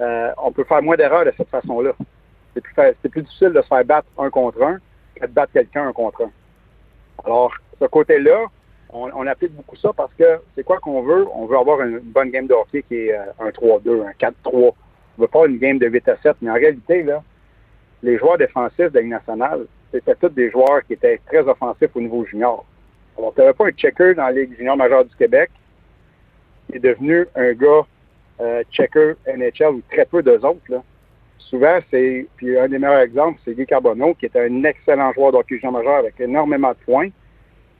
euh, 0.00 0.32
on 0.42 0.50
peut 0.50 0.64
faire 0.64 0.82
moins 0.82 0.96
d'erreurs 0.96 1.24
de 1.24 1.32
cette 1.36 1.48
façon-là. 1.48 1.92
C'est 2.54 2.60
plus, 2.60 2.74
plus 3.10 3.22
difficile 3.22 3.50
de 3.50 3.62
se 3.62 3.66
faire 3.66 3.84
battre 3.84 4.08
un 4.18 4.30
contre 4.30 4.62
un 4.62 4.78
que 5.14 5.26
de 5.26 5.32
battre 5.32 5.52
quelqu'un 5.52 5.88
un 5.88 5.92
contre 5.92 6.22
un. 6.22 6.30
Alors, 7.24 7.52
ce 7.80 7.86
côté-là, 7.86 8.46
on, 8.92 9.10
on 9.14 9.26
applique 9.26 9.52
beaucoup 9.52 9.76
ça 9.76 9.92
parce 9.96 10.12
que 10.14 10.40
c'est 10.54 10.64
quoi 10.64 10.78
qu'on 10.78 11.02
veut? 11.02 11.26
On 11.34 11.46
veut 11.46 11.56
avoir 11.58 11.80
une, 11.82 12.00
bonne 12.00 12.30
game 12.30 12.46
de 12.46 12.54
hockey 12.54 12.82
qui 12.82 12.94
est 12.94 13.12
euh, 13.12 13.24
un 13.40 13.50
3-2, 13.50 14.06
un 14.06 14.12
4-3. 14.12 14.72
On 15.16 15.22
veut 15.22 15.28
pas 15.28 15.46
une 15.46 15.58
game 15.58 15.78
de 15.78 15.86
8 15.86 16.08
à 16.08 16.16
7, 16.22 16.36
mais 16.42 16.50
en 16.50 16.54
réalité, 16.54 17.02
là, 17.02 17.22
les 18.02 18.18
joueurs 18.18 18.38
défensifs 18.38 18.90
de 18.90 18.94
la 18.94 19.00
Ligue 19.00 19.10
nationale, 19.10 19.66
c'était 19.92 20.14
tous 20.16 20.28
des 20.28 20.50
joueurs 20.50 20.84
qui 20.86 20.94
étaient 20.94 21.20
très 21.26 21.40
offensifs 21.40 21.90
au 21.94 22.00
niveau 22.00 22.24
junior. 22.24 22.64
Alors, 23.16 23.32
tu 23.32 23.40
n'avais 23.40 23.52
pas 23.52 23.66
un 23.66 23.70
checker 23.70 24.14
dans 24.14 24.24
la 24.24 24.32
Ligue 24.32 24.56
junior 24.56 24.76
majeure 24.76 25.04
du 25.04 25.14
Québec 25.16 25.50
qui 26.68 26.76
est 26.76 26.80
devenu 26.80 27.26
un 27.34 27.52
gars 27.52 27.86
euh, 28.40 28.62
checker 28.72 29.14
NHL 29.26 29.74
ou 29.74 29.82
très 29.90 30.04
peu 30.04 30.22
d'eux 30.22 30.40
autres. 30.44 30.68
Là. 30.68 30.82
Souvent, 31.38 31.78
c'est, 31.90 32.26
puis 32.36 32.58
un 32.58 32.68
des 32.68 32.78
meilleurs 32.78 33.00
exemples, 33.00 33.38
c'est 33.44 33.54
Guy 33.54 33.66
Carbonneau, 33.66 34.14
qui 34.14 34.26
était 34.26 34.40
un 34.40 34.64
excellent 34.64 35.12
joueur 35.12 35.32
de 35.32 35.36
hockey 35.36 35.56
junior 35.56 35.72
majeur 35.72 35.96
avec 35.96 36.18
énormément 36.18 36.70
de 36.70 36.84
points. 36.84 37.08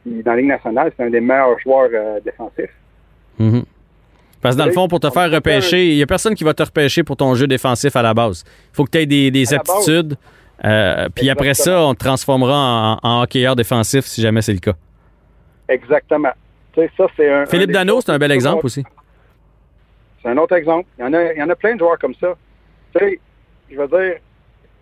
Puis 0.02 0.22
dans 0.22 0.32
la 0.32 0.36
Ligue 0.36 0.48
nationale, 0.48 0.92
c'est 0.96 1.04
un 1.04 1.10
des 1.10 1.20
meilleurs 1.20 1.58
joueurs 1.58 1.90
euh, 1.92 2.20
défensifs. 2.20 2.74
Mhm. 3.38 3.64
Parce 4.44 4.56
que 4.56 4.60
dans 4.60 4.66
le 4.66 4.72
fond, 4.72 4.88
pour 4.88 5.00
te 5.00 5.08
faire 5.08 5.30
repêcher, 5.30 5.88
il 5.90 5.96
n'y 5.96 6.02
a 6.02 6.06
personne 6.06 6.34
qui 6.34 6.44
va 6.44 6.52
te 6.52 6.62
repêcher 6.62 7.02
pour 7.02 7.16
ton 7.16 7.34
jeu 7.34 7.46
défensif 7.46 7.96
à 7.96 8.02
la 8.02 8.12
base. 8.12 8.44
Il 8.72 8.76
faut 8.76 8.84
que 8.84 8.90
tu 8.90 8.98
aies 8.98 9.06
des, 9.06 9.30
des 9.30 9.54
aptitudes. 9.54 10.16
euh, 10.64 11.08
puis 11.14 11.30
après 11.30 11.54
ça, 11.54 11.80
on 11.86 11.94
te 11.94 12.00
transformera 12.00 12.98
en, 13.02 13.08
en 13.08 13.22
hockeyeur 13.22 13.56
défensif 13.56 14.04
si 14.04 14.20
jamais 14.20 14.42
c'est 14.42 14.52
le 14.52 14.58
cas. 14.58 14.74
Exactement. 15.68 16.28
Tu 16.74 16.80
sais, 16.82 16.90
ça, 16.96 17.06
c'est 17.16 17.32
un. 17.32 17.46
Philippe 17.46 17.70
un 17.70 17.72
Dano, 17.72 18.00
c'est 18.02 18.12
un 18.12 18.18
bel 18.18 18.32
exemple 18.32 18.66
aussi. 18.66 18.84
C'est 20.22 20.28
un 20.28 20.36
autre 20.36 20.54
exemple. 20.56 20.86
Il 20.98 21.02
y, 21.02 21.08
en 21.08 21.12
a, 21.14 21.32
il 21.32 21.38
y 21.38 21.42
en 21.42 21.48
a 21.48 21.56
plein 21.56 21.74
de 21.74 21.78
joueurs 21.80 21.98
comme 21.98 22.14
ça. 22.14 22.34
Tu 22.94 22.98
sais, 22.98 23.20
je 23.70 23.76
veux 23.76 23.88
dire, 23.88 24.16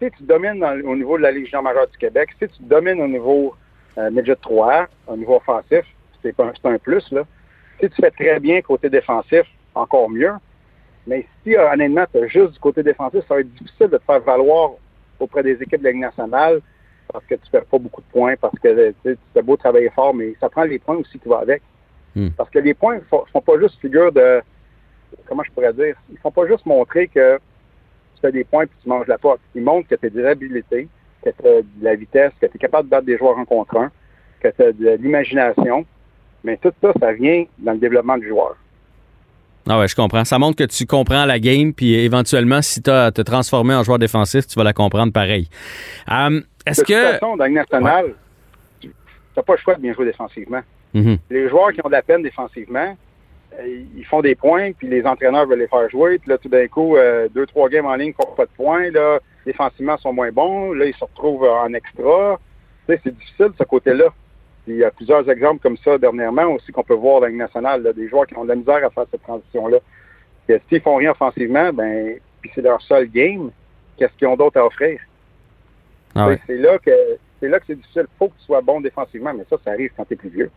si 0.03 0.11
tu 0.17 0.23
domines 0.25 0.59
dans- 0.59 0.77
au 0.91 0.97
niveau 0.97 1.17
de 1.19 1.23
la 1.23 1.31
Ligue 1.31 1.47
junior 1.47 1.63
majeure 1.63 1.87
du 1.89 1.99
Québec, 1.99 2.31
si 2.41 2.49
tu 2.49 2.63
domines 2.65 3.01
au 3.01 3.07
niveau 3.09 3.55
euh, 3.99 4.11
midget 4.11 4.37
3, 4.43 4.87
au 5.07 5.17
niveau 5.17 5.37
offensif, 5.37 5.85
c'est 6.23 6.39
un, 6.41 6.53
c'est 6.61 6.69
un 6.69 6.79
plus. 6.79 7.05
Là. 7.13 7.23
Si 7.81 7.89
tu 7.89 7.97
fais 8.01 8.11
très 8.11 8.39
bien 8.41 8.61
côté 8.63 8.89
défensif, 8.89 9.43
encore 9.75 10.09
mieux. 10.09 10.33
Mais 11.07 11.27
si, 11.43 11.57
euh, 11.57 11.73
honnêtement, 11.73 12.05
tu 12.13 12.23
as 12.23 12.27
juste 12.29 12.53
du 12.53 12.59
côté 12.59 12.83
défensif, 12.83 13.21
ça 13.27 13.35
va 13.35 13.41
être 13.41 13.53
difficile 13.55 13.89
de 13.89 13.99
te 13.99 14.05
faire 14.05 14.21
valoir 14.21 14.73
auprès 15.19 15.43
des 15.43 15.61
équipes 15.63 15.81
de 15.81 15.85
la 15.85 15.91
Ligue 15.91 16.01
nationale 16.01 16.61
parce 17.13 17.25
que 17.27 17.35
tu 17.35 17.51
fais 17.51 17.61
pas 17.61 17.79
beaucoup 17.79 18.01
de 18.01 18.07
points, 18.07 18.35
parce 18.41 18.59
que 18.59 18.91
tu 19.05 19.19
fais 19.35 19.43
beau 19.43 19.57
travailler 19.57 19.91
fort, 19.91 20.15
mais 20.15 20.35
ça 20.41 20.49
prend 20.49 20.65
les 20.65 20.79
points 20.79 20.97
aussi 20.97 21.19
qui 21.19 21.29
vont 21.29 21.39
avec. 21.39 21.63
Hmm. 22.15 22.29
Parce 22.37 22.51
que 22.51 22.59
les 22.59 22.75
points 22.75 22.97
ne 22.97 23.01
font, 23.01 23.41
pas 23.41 23.59
juste 23.59 23.81
figure 23.81 24.13
de 24.13 24.43
comment 25.27 25.43
je 25.43 25.51
pourrais 25.51 25.73
dire, 25.73 25.97
ils 26.11 26.19
font 26.19 26.31
pas 26.31 26.47
juste 26.47 26.65
montrer 26.67 27.09
que 27.09 27.37
tu 27.37 28.21
fais 28.21 28.33
des 28.33 28.45
points 28.45 28.67
puis 28.67 28.77
tu 28.83 28.89
manges 28.89 29.07
la 29.07 29.19
porte. 29.19 29.41
Ils 29.55 29.63
montrent 29.63 29.89
que 29.89 29.95
tu 29.95 30.07
as 30.07 30.11
des 30.11 30.25
habilités, 30.25 30.89
que 31.23 31.31
tu 31.31 31.47
as 31.47 31.63
de 31.63 31.67
la 31.83 31.95
vitesse, 31.95 32.33
que 32.41 32.47
tu 32.47 32.57
es 32.57 32.59
capable 32.59 32.89
de 32.89 32.91
battre 32.91 33.07
des 33.07 33.19
joueurs 33.19 33.39
un 33.39 33.45
contre 33.45 33.77
un, 33.77 33.91
que 34.41 34.49
tu 34.49 34.63
as 34.63 34.73
de 34.73 34.91
l'imagination. 35.03 35.87
Mais 36.45 36.57
tout 36.57 36.73
ça, 36.83 36.93
ça 37.01 37.13
vient 37.13 37.45
dans 37.59 37.73
le 37.73 37.79
développement 37.79 38.19
du 38.19 38.29
joueur. 38.29 38.57
Ah 39.69 39.79
ouais, 39.79 39.87
je 39.87 39.95
comprends. 39.95 40.25
Ça 40.25 40.39
montre 40.39 40.57
que 40.57 40.65
tu 40.65 40.87
comprends 40.87 41.25
la 41.25 41.39
game, 41.39 41.73
puis 41.73 41.95
éventuellement, 41.95 42.63
si 42.63 42.83
tu 42.83 42.91
as 42.91 43.13
te 43.13 43.23
transformer 43.23 43.75
en 43.75 43.85
joueur 43.85 43.99
défensif, 43.99 44.47
tu 44.47 44.57
vas 44.57 44.65
la 44.65 44.73
comprendre 44.73 45.13
pareil. 45.13 45.49
Euh, 46.11 46.41
Est-ce 46.67 46.81
de 46.81 46.87
toute 46.87 46.95
que. 46.95 47.13
façon, 47.13 47.37
dans 47.37 47.45
la 47.45 47.49
Ligue 47.49 47.59
nationale, 47.59 48.15
tu 48.81 48.91
n'as 49.37 49.43
pas 49.43 49.53
le 49.53 49.59
choix 49.59 49.75
de 49.77 49.81
bien 49.81 49.95
jouer 49.95 50.07
défensivement. 50.07 50.63
Mhm. 50.95 51.19
Les 51.31 51.49
joueurs 51.49 51.73
qui 51.73 51.81
ont 51.85 51.89
de 51.89 51.93
la 51.93 52.03
peine 52.03 52.23
défensivement, 52.23 52.97
euh, 53.61 53.83
ils 53.97 54.05
font 54.05 54.21
des 54.21 54.35
points, 54.35 54.73
puis 54.73 54.89
les 54.89 55.05
entraîneurs 55.07 55.47
veulent 55.47 55.61
les 55.61 55.69
faire 55.69 55.89
jouer. 55.89 56.19
Puis 56.19 56.29
là, 56.31 56.39
tout 56.39 56.49
d'un 56.49 56.67
coup, 56.67 56.97
euh, 56.97 57.29
deux, 57.33 57.47
trois 57.47 57.69
games 57.69 57.87
en 57.87 57.95
ligne 57.95 58.09
ne 58.19 58.25
font 58.25 58.35
pas 58.35 58.47
de 58.47 58.51
points. 58.57 58.91
Là, 58.91 59.21
défensivement, 59.47 59.97
ils 59.97 60.03
sont 60.03 60.13
moins 60.13 60.33
bons. 60.33 60.73
Là, 60.73 60.87
ils 60.87 60.95
se 60.95 61.05
retrouvent 61.05 61.45
en 61.45 61.73
extra. 61.73 62.41
Tu 62.89 62.95
sais, 62.95 63.01
c'est 63.05 63.17
difficile, 63.17 63.51
ce 63.57 63.63
côté-là. 63.65 64.07
Puis 64.65 64.75
il 64.75 64.79
y 64.79 64.85
a 64.85 64.91
plusieurs 64.91 65.29
exemples 65.29 65.61
comme 65.61 65.77
ça 65.79 65.99
dernièrement 65.99 66.47
aussi 66.53 66.71
qu'on 66.73 66.85
peut 66.85 66.95
voir 66.95 67.21
dans 67.21 67.27
la 67.27 67.31
Ligue 67.31 67.39
nationale, 67.39 67.83
là, 67.83 67.93
des 67.93 68.09
joueurs 68.09 68.27
qui 68.27 68.37
ont 68.37 68.45
de 68.45 68.51
la 68.51 68.57
misère 68.57 68.85
à 68.85 68.91
faire 68.91 69.07
cette 69.11 69.23
transition-là. 69.23 69.79
S'ils 70.69 70.81
font 70.81 70.97
rien 70.97 71.13
offensivement, 71.13 71.73
ben, 71.73 72.17
puis 72.41 72.51
c'est 72.55 72.63
leur 72.63 72.81
seul 72.83 73.07
game, 73.07 73.51
qu'est-ce 73.97 74.13
qu'ils 74.19 74.29
ont 74.29 74.37
d'autre 74.37 74.59
à 74.59 74.67
offrir? 74.67 75.01
Ah 76.15 76.29
ouais. 76.29 76.41
C'est 76.47 76.59
là 76.59 76.79
que 76.79 76.91
c'est 77.41 77.49
là 77.49 77.59
que 77.59 77.67
c'est 77.67 77.75
difficile. 77.75 78.07
Il 78.07 78.19
faut 78.19 78.29
que 78.29 78.39
tu 78.39 78.45
sois 78.45 78.61
bon 78.61 78.81
défensivement, 78.81 79.35
mais 79.35 79.45
ça, 79.51 79.57
ça 79.65 79.73
arrive 79.73 79.91
quand 79.97 80.05
tu 80.05 80.15
es 80.15 80.17
plus 80.17 80.29
vieux. 80.29 80.51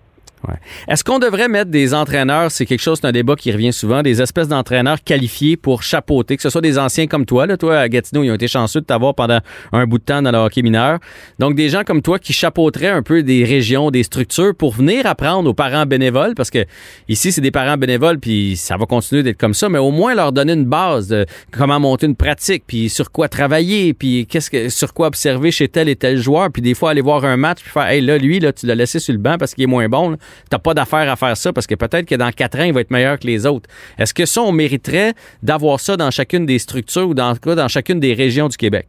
Est-ce 0.88 1.04
qu'on 1.04 1.20
devrait 1.20 1.48
mettre 1.48 1.72
des 1.72 1.94
entraîneurs, 1.94 2.52
c'est 2.52 2.66
quelque 2.66 2.82
chose, 2.82 3.00
c'est 3.02 3.08
un 3.08 3.12
débat 3.12 3.36
qui 3.36 3.52
revient 3.52 3.74
souvent, 3.74 4.02
des 4.02 4.22
espèces 4.22 4.48
d'entraîneurs 4.48 5.04
qualifiés 5.04 5.58
pour 5.58 5.84
chapeauter, 5.84 6.36
que 6.36 6.42
ce 6.42 6.50
soit 6.50 6.62
des 6.62 6.78
anciens 6.78 7.08
comme 7.08 7.26
toi, 7.26 7.46
là, 7.46 7.58
toi 7.58 7.80
à 7.80 7.90
Gatineau, 7.90 8.24
ils 8.24 8.32
ont 8.32 8.36
été 8.36 8.48
chanceux 8.48 8.82
de 8.82 8.86
t'avoir 8.86 9.16
pendant 9.16 9.40
un 9.72 9.86
bout 9.86 9.98
de 9.98 10.04
temps 10.04 10.22
dans 10.22 10.32
le 10.32 10.38
hockey 10.38 10.62
mineur. 10.62 11.00
Donc 11.40 11.56
des 11.56 11.70
gens 11.70 11.84
comme 11.84 12.02
toi 12.02 12.20
qui 12.20 12.34
chapeauteraient 12.34 12.90
un 12.90 13.02
peu 13.02 13.24
des 13.24 13.44
régions, 13.44 13.92
des 13.92 14.04
structures 14.04 14.56
pour 14.56 14.74
venir 14.74 15.06
apprendre 15.06 15.50
aux 15.50 15.54
parents 15.54 15.86
bénévoles, 15.86 16.36
parce 16.36 16.50
que 16.50 16.66
ici 17.08 17.32
c'est 17.32 17.42
des 17.42 17.52
parents 17.52 17.78
bénévoles, 17.78 18.20
puis 18.20 18.56
ça 18.56 18.78
va 18.78 18.86
continuer 18.86 19.24
d'être 19.24 19.38
comme 19.38 19.54
ça, 19.54 19.70
mais 19.70 19.80
au 19.80 19.92
moins 19.92 20.16
leur 20.16 20.32
donner 20.32 20.54
une 20.54 20.66
base 20.66 21.08
de 21.08 21.26
comment 21.52 21.80
monter 21.80 22.06
une 22.06 22.16
pratique, 22.16 22.64
puis 22.68 22.90
sur 22.90 23.12
quoi 23.12 23.30
travailler, 23.30 23.94
puis 23.94 24.26
qu'est-ce 24.28 24.50
que 24.50 24.70
sur 24.70 24.94
quoi 24.94 25.08
observer 25.08 25.52
chez 25.52 25.68
tel 25.68 25.90
et 25.90 25.96
tel 25.96 26.18
joueur, 26.18 26.52
puis 26.52 26.62
des 26.62 26.74
fois 26.74 26.92
aller 26.92 27.02
voir 27.02 27.26
un 27.26 27.38
match, 27.38 27.62
puis 27.62 27.72
faire, 27.72 27.88
hey 27.88 28.02
là 28.02 28.18
lui 28.18 28.40
là 28.40 28.54
tu 28.54 28.66
l'as 28.66 28.76
laissé 28.76 29.00
sur 29.00 29.14
le 29.14 29.20
banc 29.20 29.38
parce 29.38 29.54
qu'il 29.54 29.64
est 29.64 29.68
moins 29.68 29.90
bon 29.90 30.18
t'as 30.50 30.60
pas 30.60 30.74
d'affaire 30.74 31.10
à 31.12 31.16
faire 31.16 31.38
ça 31.38 31.54
parce 31.54 31.68
que 31.68 31.76
peut-être 31.76 32.08
que 32.08 32.16
dans 32.16 32.32
quatre 32.32 32.60
ans, 32.60 32.64
il 32.64 32.74
va 32.74 32.82
être 32.82 32.92
meilleur 32.92 33.20
que 33.20 33.28
les 33.28 33.46
autres. 33.46 33.70
Est-ce 33.98 34.14
que 34.14 34.26
ça, 34.26 34.42
on 34.42 34.52
mériterait 34.52 35.14
d'avoir 35.44 35.80
ça 35.80 35.98
dans 35.98 36.12
chacune 36.12 36.46
des 36.46 36.60
structures 36.60 37.10
ou 37.10 37.14
dans, 37.14 37.34
dans 37.34 37.68
chacune 37.68 38.00
des 38.00 38.14
régions 38.14 38.48
du 38.48 38.58
Québec? 38.58 38.88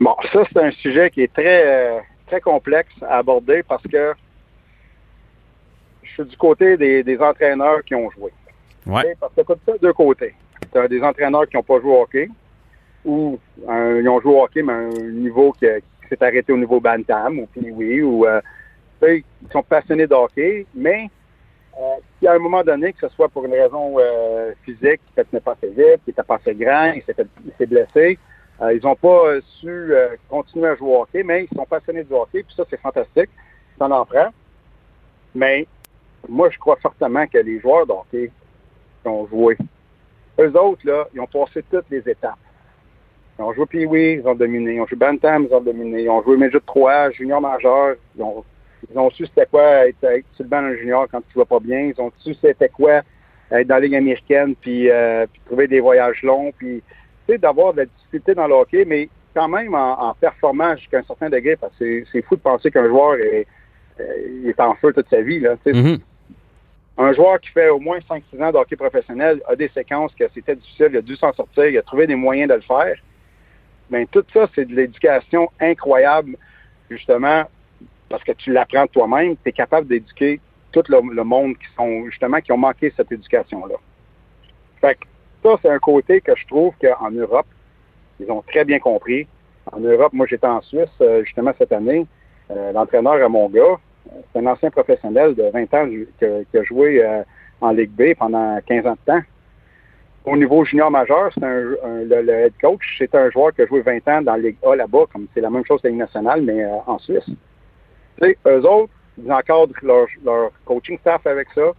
Bon, 0.00 0.14
ça, 0.32 0.42
c'est 0.52 0.62
un 0.62 0.70
sujet 0.72 1.10
qui 1.10 1.22
est 1.22 1.32
très, 1.32 1.66
euh, 1.66 2.00
très 2.26 2.40
complexe 2.40 2.92
à 3.02 3.18
aborder 3.18 3.62
parce 3.62 3.82
que 3.84 4.14
je 6.02 6.22
suis 6.22 6.24
du 6.24 6.36
côté 6.36 6.76
des, 6.76 7.18
entraîneurs 7.20 7.82
qui 7.84 7.94
ont 7.94 8.10
joué. 8.10 8.32
Ouais. 8.86 9.14
Parce 9.18 9.32
que 9.34 9.42
ça 9.66 9.72
deux 9.80 9.92
côtés. 9.92 10.34
Tu 10.72 10.78
as 10.78 10.88
des 10.88 11.02
entraîneurs 11.02 11.48
qui 11.48 11.56
n'ont 11.56 11.62
pas 11.62 11.80
joué 11.80 11.90
au 11.90 12.02
hockey 12.02 12.28
ou 13.04 13.38
ils 13.58 14.08
ont 14.08 14.20
joué 14.20 14.32
au 14.32 14.42
hockey, 14.42 14.62
mais 14.62 14.72
un 14.72 14.88
niveau 15.10 15.52
qui, 15.52 15.66
s'est 16.08 16.22
arrêté 16.22 16.52
au 16.52 16.58
niveau 16.58 16.80
Bantam 16.80 17.38
ou 17.38 17.48
oui 17.56 18.02
ou 18.02 18.26
euh, 18.26 18.40
ils 19.02 19.24
sont 19.52 19.62
passionnés 19.62 20.06
de 20.06 20.14
hockey, 20.14 20.66
mais 20.74 21.10
euh, 21.80 22.28
à 22.28 22.32
un 22.32 22.38
moment 22.38 22.62
donné, 22.62 22.92
que 22.92 23.08
ce 23.08 23.14
soit 23.14 23.28
pour 23.28 23.44
une 23.44 23.52
raison 23.52 23.96
euh, 23.98 24.52
physique, 24.64 25.00
qu'il 25.14 25.24
n'est 25.32 25.40
pas 25.40 25.52
assez 25.52 25.68
vite, 25.68 26.00
n'était 26.06 26.22
pas 26.22 26.36
assez 26.36 26.54
grand, 26.54 26.92
il 26.94 27.02
s'est 27.02 27.66
blessé, 27.66 28.18
euh, 28.62 28.72
ils 28.72 28.82
n'ont 28.84 28.94
pas 28.94 29.40
su 29.60 29.92
continuer 30.28 30.68
à 30.68 30.76
jouer 30.76 30.88
au 30.88 31.02
hockey, 31.02 31.22
mais 31.22 31.48
ils 31.50 31.56
sont 31.56 31.66
passionnés 31.66 32.04
du 32.04 32.12
hockey, 32.12 32.42
puis 32.42 32.54
ça, 32.54 32.64
c'est 32.70 32.80
fantastique. 32.80 33.30
Ça 33.78 33.86
en 33.86 34.06
prend. 34.06 34.28
Mais 35.34 35.66
moi, 36.28 36.48
je 36.50 36.58
crois 36.58 36.76
fortement 36.76 37.26
que 37.26 37.38
les 37.38 37.58
joueurs 37.60 37.86
de 37.86 37.92
hockey 37.92 38.30
qui 39.02 39.08
ont 39.08 39.26
joué, 39.26 39.56
eux 40.38 40.56
autres, 40.56 40.82
là, 40.84 41.08
ils 41.12 41.20
ont 41.20 41.26
passé 41.26 41.64
toutes 41.70 41.90
les 41.90 42.08
étapes. 42.08 42.38
Ils 43.38 43.42
ont 43.42 43.52
joué 43.52 43.66
Pee-Wee, 43.66 44.20
ils 44.20 44.28
ont 44.28 44.36
dominé. 44.36 44.74
Ils 44.74 44.80
ont 44.80 44.86
joué 44.86 44.96
Bantam, 44.96 45.48
ils 45.50 45.54
ont 45.54 45.60
dominé. 45.60 46.02
Ils 46.02 46.10
ont 46.10 46.22
joué 46.22 46.36
Major 46.36 46.60
3, 46.64 47.10
Junior 47.10 47.40
Majeur. 47.40 47.96
Ils 48.16 48.22
ont 48.22 48.44
ils 48.90 48.98
ont 48.98 49.10
su 49.10 49.26
c'était 49.26 49.46
quoi 49.46 49.88
être, 49.88 50.00
sur 50.34 50.44
le 50.44 50.48
banc 50.48 50.62
d'un 50.62 50.76
junior 50.76 51.06
quand 51.10 51.22
tu 51.32 51.38
vas 51.38 51.44
pas 51.44 51.60
bien. 51.60 51.80
Ils 51.80 52.00
ont 52.00 52.12
su 52.18 52.34
c'était 52.34 52.68
quoi 52.68 53.02
être 53.50 53.66
dans 53.66 53.76
la 53.76 53.80
Ligue 53.80 53.96
américaine, 53.96 54.54
puis, 54.60 54.90
euh, 54.90 55.26
puis 55.30 55.40
trouver 55.46 55.68
des 55.68 55.80
voyages 55.80 56.22
longs, 56.22 56.52
puis 56.56 56.82
tu 57.26 57.32
sais, 57.32 57.38
d'avoir 57.38 57.72
de 57.72 57.80
la 57.80 57.86
difficulté 57.86 58.34
dans 58.34 58.46
le 58.46 58.54
hockey, 58.54 58.84
mais 58.84 59.08
quand 59.34 59.48
même 59.48 59.74
en, 59.74 60.14
performant 60.14 60.76
jusqu'à 60.76 60.98
un 60.98 61.02
certain 61.02 61.28
degré, 61.28 61.56
parce 61.56 61.74
que 61.76 62.04
c'est 62.12 62.22
fou 62.22 62.36
de 62.36 62.40
penser 62.40 62.70
qu'un 62.70 62.86
joueur 62.86 63.14
est, 63.16 63.46
euh, 64.00 64.48
est, 64.48 64.60
en 64.60 64.74
feu 64.74 64.92
toute 64.92 65.08
sa 65.08 65.20
vie. 65.20 65.40
Là, 65.40 65.56
mm-hmm. 65.66 66.00
Un 66.96 67.12
joueur 67.12 67.40
qui 67.40 67.50
fait 67.50 67.68
au 67.70 67.80
moins 67.80 67.98
5-6 67.98 68.42
ans 68.42 68.52
de 68.52 68.56
hockey 68.56 68.76
professionnel 68.76 69.42
a 69.48 69.56
des 69.56 69.68
séquences 69.68 70.12
que 70.14 70.24
c'était 70.32 70.54
difficile, 70.54 70.88
il 70.90 70.96
a 70.98 71.02
dû 71.02 71.16
s'en 71.16 71.32
sortir, 71.32 71.66
il 71.66 71.78
a 71.78 71.82
trouvé 71.82 72.06
des 72.06 72.14
moyens 72.14 72.48
de 72.48 72.54
le 72.54 72.60
faire. 72.60 72.94
Mais 73.90 74.06
tout 74.06 74.24
ça, 74.32 74.48
c'est 74.54 74.64
de 74.64 74.74
l'éducation 74.74 75.50
incroyable, 75.60 76.36
justement, 76.88 77.44
parce 78.08 78.22
que 78.24 78.32
tu 78.32 78.52
l'apprends 78.52 78.86
toi-même, 78.86 79.36
tu 79.42 79.48
es 79.48 79.52
capable 79.52 79.86
d'éduquer 79.86 80.40
tout 80.72 80.82
le, 80.88 81.24
monde 81.24 81.54
qui 81.56 81.66
sont 81.76 82.06
justement 82.10 82.40
qui 82.40 82.52
ont 82.52 82.58
manqué 82.58 82.92
cette 82.96 83.10
éducation-là. 83.12 83.76
Fait 84.80 84.96
que 84.96 85.06
ça, 85.42 85.56
c'est 85.62 85.70
un 85.70 85.78
côté 85.78 86.20
que 86.20 86.32
je 86.36 86.46
trouve 86.46 86.74
qu'en 86.80 87.10
Europe, 87.10 87.46
ils 88.18 88.30
ont 88.30 88.42
très 88.42 88.64
bien 88.64 88.78
compris. 88.78 89.26
En 89.72 89.80
Europe, 89.80 90.12
moi 90.12 90.26
j'étais 90.28 90.46
en 90.46 90.60
Suisse 90.62 90.88
euh, 91.00 91.24
justement 91.24 91.52
cette 91.58 91.72
année. 91.72 92.06
Euh, 92.50 92.72
l'entraîneur 92.72 93.14
à 93.24 93.28
mon 93.28 93.48
gars, 93.48 93.78
c'est 94.32 94.40
un 94.40 94.46
ancien 94.46 94.70
professionnel 94.70 95.34
de 95.34 95.44
20 95.44 95.74
ans 95.74 95.88
qui 96.18 96.58
a, 96.58 96.62
joué 96.64 97.02
euh, 97.02 97.22
en 97.60 97.70
Ligue 97.70 97.90
B 97.90 98.14
pendant 98.18 98.58
15 98.66 98.86
ans 98.86 98.92
de 98.92 99.12
temps. 99.12 99.22
Au 100.26 100.36
niveau 100.36 100.64
junior 100.64 100.90
majeur, 100.90 101.30
c'est 101.34 101.44
un, 101.44 101.76
le, 102.04 102.28
head 102.28 102.52
coach, 102.60 102.96
c'est 102.98 103.14
un 103.14 103.30
joueur 103.30 103.54
qui 103.54 103.62
a 103.62 103.66
joué 103.66 103.80
20 103.82 104.08
ans 104.08 104.22
dans 104.22 104.32
la 104.32 104.38
Ligue 104.38 104.56
A 104.66 104.74
là-bas, 104.74 105.04
comme 105.12 105.26
c'est 105.34 105.40
la 105.40 105.50
même 105.50 105.64
chose 105.64 105.80
que 105.80 105.86
la 105.86 105.90
Ligue 105.90 106.00
nationale, 106.00 106.42
mais 106.42 106.64
en 106.86 106.98
Suisse. 106.98 107.28
Eux 108.22 108.66
autres, 108.66 108.92
ils 109.18 109.30
encadrent 109.32 109.72
leur, 109.82 110.50
coaching 110.64 110.98
staff 110.98 111.26
avec 111.26 111.48
ça. 111.54 111.72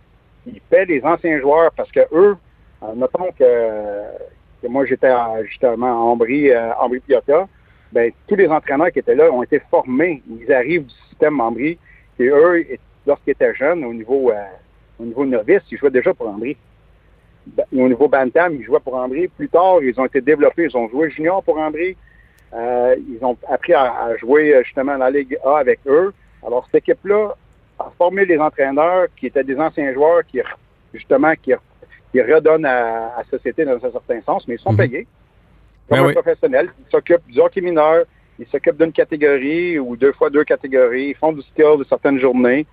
Ils 0.48 0.62
paient 0.62 0.86
les 0.86 1.02
anciens 1.04 1.40
joueurs 1.40 1.72
parce 1.76 1.92
que 1.92 2.02
eux, 2.14 2.36
euh, 2.84 2.94
notons 2.96 3.32
que, 3.38 4.68
moi 4.68 4.86
j'étais 4.86 5.12
justement 5.46 5.88
à 5.88 6.12
Ambry, 6.12 6.52
euh, 6.52 6.74
Ambry 6.80 7.00
Piota, 7.00 7.48
ben, 7.92 8.12
tous 8.28 8.36
les 8.36 8.48
entraîneurs 8.48 8.92
qui 8.92 9.00
étaient 9.00 9.16
là 9.16 9.32
ont 9.32 9.44
été 9.44 9.60
formés. 9.72 10.22
Ils 10.30 10.52
arrivent 10.52 10.86
du 10.86 10.94
système 11.10 11.40
Ambry. 11.40 11.78
Et 12.20 12.28
eux, 12.28 12.66
lorsqu'ils 13.06 13.32
étaient 13.32 13.54
jeunes, 13.56 13.84
au 13.84 13.94
niveau, 13.94 14.32
euh, 14.32 14.44
au 15.00 15.04
niveau 15.04 15.26
novice, 15.26 15.62
ils 15.72 15.78
jouaient 15.78 15.92
déjà 15.92 16.14
pour 16.14 16.28
Ambry. 16.30 16.58
Au 17.74 17.88
niveau 17.88 18.08
Bantam, 18.08 18.56
ils 18.56 18.64
jouaient 18.64 18.80
pour 18.80 18.96
Ambry. 18.96 19.28
Plus 19.28 19.50
tard, 19.50 19.82
ils 19.82 20.00
ont 20.00 20.06
été 20.06 20.22
développés. 20.22 20.64
Ils 20.64 20.78
ont 20.78 20.90
joué 20.90 21.10
junior 21.10 21.44
pour 21.44 21.60
Ambry. 21.60 21.96
ils 22.54 23.20
ont 23.22 23.38
appris 23.50 23.74
à, 23.74 24.16
jouer 24.18 24.62
justement 24.64 24.96
la 24.98 25.12
Ligue 25.12 25.38
A 25.44 25.58
avec 25.58 25.80
eux. 25.86 26.14
Alors, 26.46 26.66
cette 26.66 26.88
équipe-là 26.88 27.36
a 27.80 27.92
formé 27.98 28.26
les 28.26 28.38
entraîneurs 28.38 29.08
qui 29.18 29.28
étaient 29.28 29.44
des 29.44 29.58
anciens 29.58 29.94
joueurs 29.94 30.22
qui, 30.26 30.40
justement, 30.94 31.34
qui, 31.42 31.54
redonnent 32.14 32.66
à, 32.66 33.18
la 33.18 33.24
société 33.30 33.66
dans 33.66 33.76
un 33.76 33.92
certain 33.92 34.22
sens, 34.22 34.48
mais 34.48 34.56
ils 34.56 34.60
sont 34.60 34.72
mhm. 34.72 34.78
payés. 34.78 35.08
Comme 35.90 36.00
ben 36.00 36.08
un 36.08 36.14
professionnel. 36.14 36.72
Ils 36.80 36.92
s'occupent 36.92 37.28
du 37.28 37.40
hockey 37.40 37.62
mineur, 37.62 38.06
ils 38.40 38.48
s'occupent 38.48 38.82
d'une 38.82 38.94
catégorie 38.94 39.78
ou 39.80 39.96
deux 39.98 40.14
fois 40.14 40.30
deux 40.30 40.44
catégories, 40.44 41.10
ils 41.10 41.16
font 41.16 41.34
du 41.34 41.42
skill 41.42 41.78
de 41.78 41.84
certaines 41.84 42.20
journées. 42.20 42.66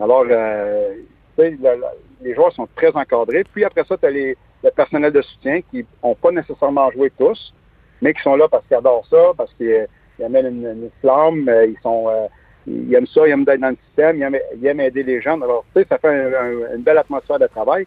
Alors, 0.00 0.24
euh, 0.28 0.94
les 1.38 2.34
joueurs 2.34 2.52
sont 2.52 2.68
très 2.76 2.94
encadrés. 2.94 3.44
Puis 3.52 3.64
après 3.64 3.84
ça, 3.84 3.96
tu 3.96 4.06
as 4.06 4.10
les, 4.10 4.36
le 4.62 4.70
personnel 4.70 5.12
de 5.12 5.22
soutien 5.22 5.60
qui 5.70 5.86
n'ont 6.04 6.14
pas 6.14 6.30
nécessairement 6.30 6.90
joué 6.90 7.10
tous, 7.18 7.54
mais 8.02 8.12
qui 8.12 8.22
sont 8.22 8.36
là 8.36 8.48
parce 8.48 8.64
qu'ils 8.66 8.76
adorent 8.76 9.06
ça, 9.08 9.32
parce 9.36 9.52
qu'ils 9.54 9.88
amènent 10.22 10.46
une, 10.46 10.90
flamme, 11.00 11.48
euh, 11.48 11.66
ils 11.66 11.78
sont... 11.82 12.06
Euh, 12.08 12.26
il 12.66 12.94
aime 12.94 13.06
ça, 13.06 13.26
il 13.26 13.30
aime 13.30 13.44
être 13.48 13.60
dans 13.60 13.70
le 13.70 13.78
système, 13.86 14.16
il 14.16 14.66
aime, 14.66 14.80
aider 14.80 15.02
les 15.02 15.20
gens. 15.20 15.40
Alors, 15.40 15.64
tu 15.74 15.80
sais, 15.80 15.88
ça 15.88 15.98
fait 15.98 16.32
une 16.74 16.82
belle 16.82 16.98
atmosphère 16.98 17.38
de 17.38 17.46
travail. 17.46 17.86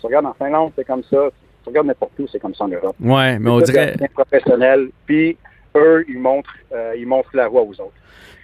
Tu 0.00 0.06
regardes 0.06 0.26
en 0.26 0.34
Finlande, 0.34 0.72
c'est 0.76 0.86
comme 0.86 1.02
ça. 1.04 1.30
Tu 1.62 1.70
regardes 1.70 1.86
n'importe 1.86 2.12
où, 2.18 2.26
c'est 2.30 2.38
comme 2.38 2.54
ça 2.54 2.64
en 2.64 2.68
Europe. 2.68 2.96
Oui, 3.00 3.38
mais 3.38 3.50
on 3.50 3.60
dirait. 3.60 3.96
professionnel, 4.12 4.90
puis 5.06 5.36
eux, 5.76 6.04
ils 6.08 6.18
montrent, 6.18 6.54
euh, 6.72 6.94
ils 6.96 7.06
montrent 7.06 7.30
la 7.34 7.48
voie 7.48 7.62
aux 7.62 7.72
autres. 7.72 7.94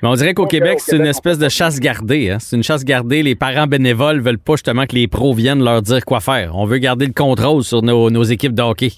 Mais 0.03 0.09
on 0.09 0.15
dirait 0.15 0.33
qu'au 0.33 0.47
Québec, 0.47 0.81
c'est 0.81 0.97
une 0.97 1.07
espèce 1.07 1.39
de 1.39 1.49
chasse 1.51 1.79
gardée. 1.79 2.31
Hein? 2.31 2.39
C'est 2.41 2.57
une 2.57 2.63
chasse 2.63 2.85
gardée. 2.85 3.23
Les 3.23 3.35
parents 3.35 3.67
bénévoles 3.67 4.21
veulent 4.21 4.39
pas 4.39 4.55
justement 4.55 4.87
que 4.87 4.95
les 4.95 5.09
pros 5.09 5.35
viennent 5.35 5.63
leur 5.63 5.83
dire 5.83 6.05
quoi 6.07 6.21
faire. 6.21 6.57
On 6.57 6.65
veut 6.65 6.79
garder 6.79 7.07
le 7.07 7.13
contrôle 7.13 7.63
sur 7.63 7.83
nos, 7.83 8.23
équipes 8.25 8.55
de 8.55 8.63
hockey. 8.63 8.93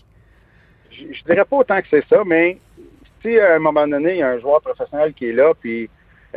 Je, 0.92 1.02
je 1.12 1.24
dirais 1.24 1.44
pas 1.44 1.56
autant 1.56 1.80
que 1.80 1.86
c'est 1.90 2.04
ça, 2.08 2.22
mais 2.24 2.58
si 3.20 3.36
à 3.38 3.56
un 3.56 3.58
moment 3.58 3.86
donné, 3.86 4.12
il 4.12 4.18
y 4.18 4.22
a 4.22 4.28
un 4.28 4.38
joueur 4.38 4.60
professionnel 4.60 5.12
qui 5.14 5.26
est 5.26 5.32
là, 5.32 5.52
puis 5.60 5.90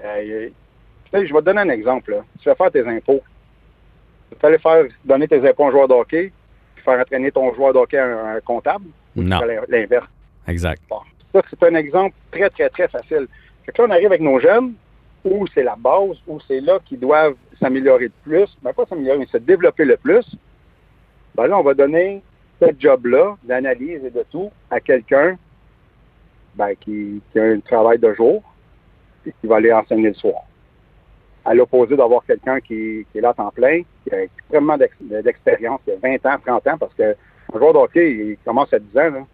euh, 0.03 0.49
je 1.13 1.33
vais 1.33 1.39
te 1.39 1.45
donner 1.45 1.61
un 1.61 1.69
exemple. 1.69 2.21
Tu 2.39 2.49
vas 2.49 2.55
faire 2.55 2.71
tes 2.71 2.87
impôts. 2.87 3.21
Tu 4.31 4.37
vas 4.41 4.47
aller 4.49 4.57
faire 4.57 4.85
donner 5.03 5.27
tes 5.27 5.47
impôts 5.47 5.65
à 5.65 5.67
un 5.67 5.71
joueur 5.71 5.87
de 5.87 5.93
hockey, 5.93 6.31
puis 6.75 6.83
faire 6.83 6.99
entraîner 6.99 7.31
ton 7.31 7.53
joueur 7.53 7.73
de 7.73 7.79
hockey 7.79 7.97
à 7.97 8.35
un, 8.35 8.41
comptable. 8.41 8.85
Non. 9.15 9.39
L'inverse. 9.69 10.07
Exact. 10.47 10.81
Ça, 11.33 11.41
c'est 11.49 11.63
un 11.63 11.75
exemple 11.75 12.15
très, 12.31 12.49
très, 12.49 12.69
très 12.69 12.87
facile. 12.87 13.27
Fait 13.65 13.71
que 13.71 13.81
là, 13.81 13.87
on 13.87 13.91
arrive 13.91 14.07
avec 14.07 14.21
nos 14.21 14.39
jeunes, 14.39 14.73
où 15.23 15.45
c'est 15.53 15.63
la 15.63 15.75
base, 15.75 16.17
où 16.27 16.39
c'est 16.47 16.61
là 16.61 16.79
qu'ils 16.85 16.99
doivent 16.99 17.35
s'améliorer 17.59 18.05
le 18.05 18.11
plus. 18.23 18.57
Ben, 18.61 18.73
pas 18.73 18.85
s'améliorer, 18.85 19.19
mais 19.19 19.25
se 19.25 19.37
développer 19.37 19.85
le 19.85 19.97
plus. 19.97 20.25
Ben 21.35 21.47
là, 21.47 21.57
on 21.57 21.63
va 21.63 21.73
donner 21.73 22.21
ce 22.61 22.67
job-là, 22.77 23.35
d'analyse 23.43 24.03
et 24.05 24.11
de 24.11 24.23
tout, 24.31 24.51
à 24.69 24.79
quelqu'un 24.79 25.37
ben, 26.55 26.73
qui, 26.79 27.21
qui 27.31 27.39
a 27.39 27.43
un 27.43 27.59
travail 27.59 27.99
de 27.99 28.13
jour, 28.13 28.43
qui 29.39 29.47
va 29.47 29.57
aller 29.57 29.71
enseigner 29.71 30.09
le 30.09 30.13
soir. 30.13 30.41
À 31.43 31.53
l'opposé 31.53 31.95
d'avoir 31.95 32.25
quelqu'un 32.25 32.59
qui, 32.59 33.05
est 33.13 33.21
là 33.21 33.29
à 33.29 33.33
temps 33.33 33.51
plein, 33.51 33.81
qui 34.03 34.13
a 34.13 34.23
extrêmement 34.23 34.77
d'expérience, 34.77 35.81
qui 35.85 35.91
a 35.91 35.95
20 36.01 36.25
ans, 36.25 36.39
30 36.43 36.67
ans, 36.67 36.77
parce 36.79 36.93
que 36.95 37.15
un 37.53 37.59
joueur 37.59 37.73
de 37.73 37.77
hockey, 37.79 38.11
il 38.11 38.37
commence 38.43 38.73
à 38.73 38.79
10 38.79 38.97
ans. 38.97 39.11
Là. 39.11 39.25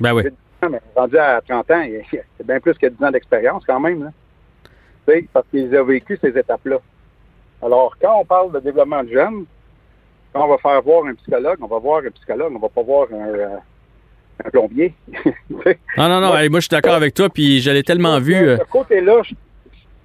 Ben 0.00 0.14
oui. 0.14 0.24
mais 0.68 0.80
rendu 0.96 1.16
à 1.18 1.40
30 1.46 1.70
ans, 1.70 1.84
c'est 2.10 2.46
bien 2.46 2.60
plus 2.60 2.74
que 2.74 2.86
10 2.86 3.04
ans 3.04 3.10
d'expérience 3.10 3.64
quand 3.66 3.80
même. 3.80 4.04
Là. 4.04 4.10
Parce 5.32 5.46
qu'il 5.48 5.74
a 5.74 5.82
vécu 5.82 6.18
ces 6.20 6.36
étapes-là. 6.36 6.78
Alors, 7.62 7.96
quand 8.00 8.20
on 8.20 8.24
parle 8.24 8.52
de 8.52 8.60
développement 8.60 9.02
de 9.04 9.10
jeunes, 9.10 9.44
quand 10.32 10.44
on 10.44 10.48
va 10.48 10.58
faire 10.58 10.80
voir 10.82 11.06
un 11.06 11.14
psychologue, 11.14 11.58
on 11.60 11.66
va 11.66 11.78
voir 11.78 12.02
un 12.04 12.10
psychologue, 12.10 12.52
on 12.54 12.58
va 12.58 12.68
pas 12.68 12.82
voir 12.82 13.08
un, 13.12 13.28
euh, 13.28 13.56
un 14.44 14.50
plombier. 14.50 14.94
non, 15.96 16.08
non, 16.08 16.20
non. 16.20 16.30
moi, 16.30 16.48
je 16.54 16.60
suis 16.60 16.68
d'accord 16.68 16.94
avec 16.94 17.14
toi, 17.14 17.28
puis 17.28 17.60
je 17.60 17.70
l'ai 17.70 17.82
tellement 17.82 18.18
vu. 18.18 18.34
Ce 18.34 18.64
côté-là, 18.70 19.22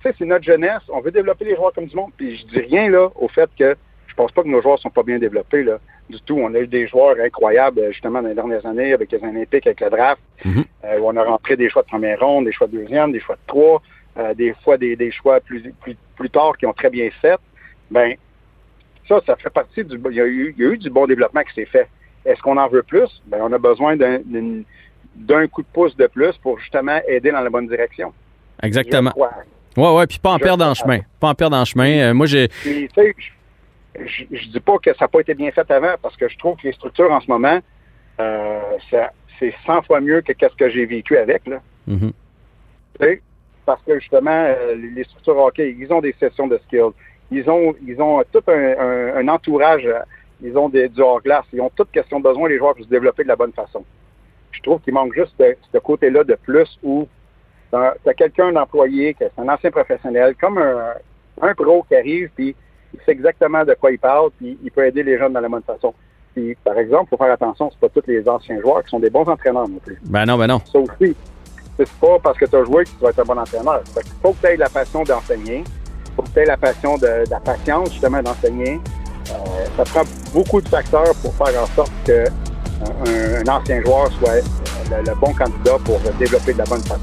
sais, 0.05 0.15
c'est 0.17 0.25
notre 0.25 0.45
jeunesse. 0.45 0.81
On 0.89 1.01
veut 1.01 1.11
développer 1.11 1.45
les 1.45 1.55
joueurs 1.55 1.73
comme 1.73 1.87
du 1.87 1.95
monde. 1.95 2.11
Puis 2.17 2.37
je 2.37 2.45
dis 2.45 2.59
rien 2.59 2.89
là 2.89 3.09
au 3.15 3.27
fait 3.27 3.49
que 3.57 3.75
je 4.07 4.13
pense 4.13 4.31
pas 4.31 4.43
que 4.43 4.47
nos 4.47 4.61
joueurs 4.61 4.79
sont 4.79 4.89
pas 4.89 5.03
bien 5.03 5.19
développés 5.19 5.63
là 5.63 5.79
du 6.09 6.21
tout. 6.21 6.37
On 6.39 6.53
a 6.53 6.59
eu 6.59 6.67
des 6.67 6.87
joueurs 6.87 7.15
incroyables 7.19 7.81
justement 7.91 8.21
dans 8.21 8.29
les 8.29 8.35
dernières 8.35 8.65
années 8.65 8.93
avec 8.93 9.11
les 9.11 9.17
Olympiques, 9.17 9.65
avec 9.65 9.81
le 9.81 9.89
draft. 9.89 10.21
Mhm. 10.43 10.63
Euh, 10.85 10.99
où 10.99 11.07
on 11.07 11.17
a 11.17 11.23
rentré 11.23 11.55
des 11.57 11.69
choix 11.69 11.81
de 11.81 11.87
première 11.87 12.19
ronde, 12.19 12.45
des 12.45 12.51
choix 12.51 12.67
de 12.67 12.77
deuxième, 12.77 13.11
des 13.11 13.19
choix 13.19 13.35
de 13.35 13.41
trois, 13.47 13.81
euh, 14.17 14.33
des 14.33 14.53
fois 14.63 14.77
des, 14.77 14.95
des 14.95 15.11
choix 15.11 15.39
plus, 15.39 15.73
plus, 15.81 15.97
plus 16.15 16.29
tard 16.29 16.57
qui 16.57 16.65
ont 16.65 16.73
très 16.73 16.89
bien 16.89 17.09
fait. 17.21 17.39
Ben 17.89 18.15
ça, 19.07 19.21
ça 19.25 19.35
fait 19.35 19.49
partie 19.49 19.83
du. 19.83 19.99
Il 20.09 20.15
y 20.15 20.21
a 20.21 20.25
eu, 20.25 20.53
il 20.57 20.63
y 20.63 20.67
a 20.67 20.71
eu 20.71 20.77
du 20.77 20.89
bon 20.89 21.05
développement 21.07 21.41
qui 21.43 21.53
s'est 21.53 21.65
fait. 21.65 21.87
Est-ce 22.25 22.41
qu'on 22.41 22.57
en 22.57 22.67
veut 22.67 22.83
plus? 22.83 23.21
Ben, 23.27 23.39
on 23.41 23.51
a 23.53 23.57
besoin 23.57 23.95
d'un 23.95 25.47
coup 25.47 25.61
de 25.61 25.67
pouce 25.71 25.95
de 25.95 26.07
plus 26.07 26.35
pour 26.37 26.59
justement 26.59 26.99
aider 27.07 27.31
dans 27.31 27.41
la 27.41 27.49
bonne 27.49 27.67
direction. 27.67 28.13
Exactement. 28.63 29.11
Ouais, 29.77 29.91
ouais, 29.93 30.07
puis 30.07 30.19
pas 30.19 30.31
en 30.31 30.39
perdre 30.39 30.65
en 30.65 30.73
chemin. 30.73 30.99
Pas 31.19 31.29
en 31.29 31.35
perdre 31.35 31.57
en 31.57 31.65
chemin. 31.65 31.89
Euh, 31.99 32.13
moi, 32.13 32.25
j'ai. 32.25 32.47
Puis, 32.47 32.87
tu 32.87 33.01
sais, 33.01 33.15
je, 33.99 34.05
je, 34.05 34.23
je 34.37 34.47
dis 34.49 34.59
pas 34.59 34.77
que 34.77 34.91
ça 34.93 35.05
n'a 35.05 35.07
pas 35.07 35.19
été 35.19 35.33
bien 35.33 35.51
fait 35.51 35.69
avant, 35.69 35.95
parce 36.01 36.15
que 36.15 36.27
je 36.29 36.37
trouve 36.37 36.57
que 36.57 36.63
les 36.67 36.73
structures 36.73 37.11
en 37.11 37.19
ce 37.21 37.27
moment, 37.29 37.59
euh, 38.19 38.59
c'est 39.39 39.53
100 39.65 39.81
fois 39.83 39.99
mieux 39.99 40.21
que 40.21 40.31
ce 40.39 40.55
que 40.55 40.69
j'ai 40.69 40.85
vécu 40.85 41.17
avec. 41.17 41.45
Là. 41.45 41.61
Mhm. 41.87 42.11
Tu 42.99 43.05
sais, 43.05 43.21
parce 43.65 43.81
que 43.85 43.99
justement, 43.99 44.31
euh, 44.47 44.75
les 44.95 45.03
structures 45.03 45.37
hockey, 45.37 45.75
ils 45.77 45.91
ont 45.91 45.99
des 46.01 46.15
sessions 46.19 46.47
de 46.47 46.57
skills. 46.65 46.93
Ils 47.31 47.49
ont, 47.49 47.75
ils 47.85 48.01
ont 48.01 48.23
tout 48.31 48.43
un, 48.47 48.53
un- 48.79 49.15
un 49.17 49.27
entourage. 49.27 49.87
Euh, 50.43 50.47
Ils 50.47 50.57
ont 50.57 50.69
des, 50.69 50.89
du 50.89 51.01
hors-glace. 51.01 51.45
Ils 51.53 51.61
ont 51.61 51.71
toutes 51.75 51.91
questions 51.91 52.19
de 52.19 52.23
besoin, 52.23 52.49
les 52.49 52.57
joueurs, 52.57 52.75
pour 52.75 52.83
se 52.83 52.89
développer 52.89 53.23
de 53.23 53.27
la 53.29 53.35
bonne 53.35 53.53
façon. 53.53 53.83
Je 54.51 54.61
trouve 54.61 54.79
qu'il 54.81 54.93
manque 54.93 55.13
juste 55.13 55.33
ce, 55.39 55.55
ce 55.73 55.77
côté-là 55.77 56.23
de 56.23 56.35
plus 56.35 56.79
où 56.83 57.07
tu 57.71 57.77
as 58.09 58.13
quelqu'un 58.13 58.51
d'employé, 58.53 59.13
qui 59.13 59.23
est 59.23 59.31
un 59.37 59.49
ancien 59.49 59.69
professionnel, 59.71 60.35
comme 60.39 60.57
un, 60.57 60.93
un 61.41 61.53
pro 61.53 61.83
qui 61.87 61.95
arrive, 61.95 62.29
puis 62.35 62.55
il 62.93 62.99
sait 63.05 63.11
exactement 63.11 63.65
de 63.65 63.73
quoi 63.73 63.91
il 63.91 63.99
parle, 63.99 64.29
puis 64.37 64.57
il 64.63 64.71
peut 64.71 64.85
aider 64.85 65.03
les 65.03 65.17
jeunes 65.17 65.33
de 65.33 65.39
la 65.39 65.49
bonne 65.49 65.63
façon. 65.63 65.93
Puis, 66.33 66.55
par 66.63 66.77
exemple, 66.77 67.05
il 67.07 67.09
faut 67.09 67.23
faire 67.23 67.33
attention, 67.33 67.69
c'est 67.71 67.79
pas 67.79 67.89
tous 67.89 68.07
les 68.07 68.27
anciens 68.27 68.59
joueurs 68.61 68.83
qui 68.83 68.89
sont 68.89 68.99
des 68.99 69.09
bons 69.09 69.27
entraîneurs 69.27 69.67
non 69.67 69.79
plus. 69.79 69.97
Ben 70.03 70.25
non, 70.25 70.37
ben 70.37 70.47
non. 70.47 70.59
Ça 70.71 70.79
aussi, 70.79 71.15
c'est 71.77 71.89
pas 71.99 72.19
parce 72.19 72.37
que 72.37 72.45
tu 72.45 72.55
as 72.55 72.63
joué 72.63 72.83
que 72.85 72.89
tu 72.89 72.95
vas 73.01 73.09
être 73.09 73.19
un 73.19 73.23
bon 73.23 73.37
entraîneur. 73.37 73.81
Fait 73.93 74.01
qu'il 74.03 74.13
faut 74.21 74.31
que 74.33 74.39
tu 74.41 74.47
aies 74.47 74.57
la 74.57 74.69
passion 74.69 75.03
d'enseigner. 75.03 75.63
faut 76.15 76.21
que 76.23 76.29
tu 76.29 76.39
aies 76.39 76.45
la 76.45 76.57
passion 76.57 76.95
de, 76.97 77.25
de 77.25 77.29
la 77.29 77.39
patience, 77.39 77.91
justement, 77.91 78.21
d'enseigner. 78.21 78.79
Euh, 79.31 79.65
ça 79.77 79.83
prend 79.83 80.03
beaucoup 80.33 80.61
de 80.61 80.67
facteurs 80.67 81.13
pour 81.21 81.33
faire 81.35 81.61
en 81.61 81.67
sorte 81.75 81.91
que 82.05 82.25
un 83.07 83.47
ancien 83.47 83.81
joueur 83.81 84.09
soit 84.19 84.35
le, 84.91 85.03
le 85.03 85.15
bon 85.15 85.33
candidat 85.33 85.77
pour 85.83 85.99
développer 86.19 86.53
de 86.53 86.57
la 86.59 86.65
bonne 86.65 86.83
façon. 86.83 86.99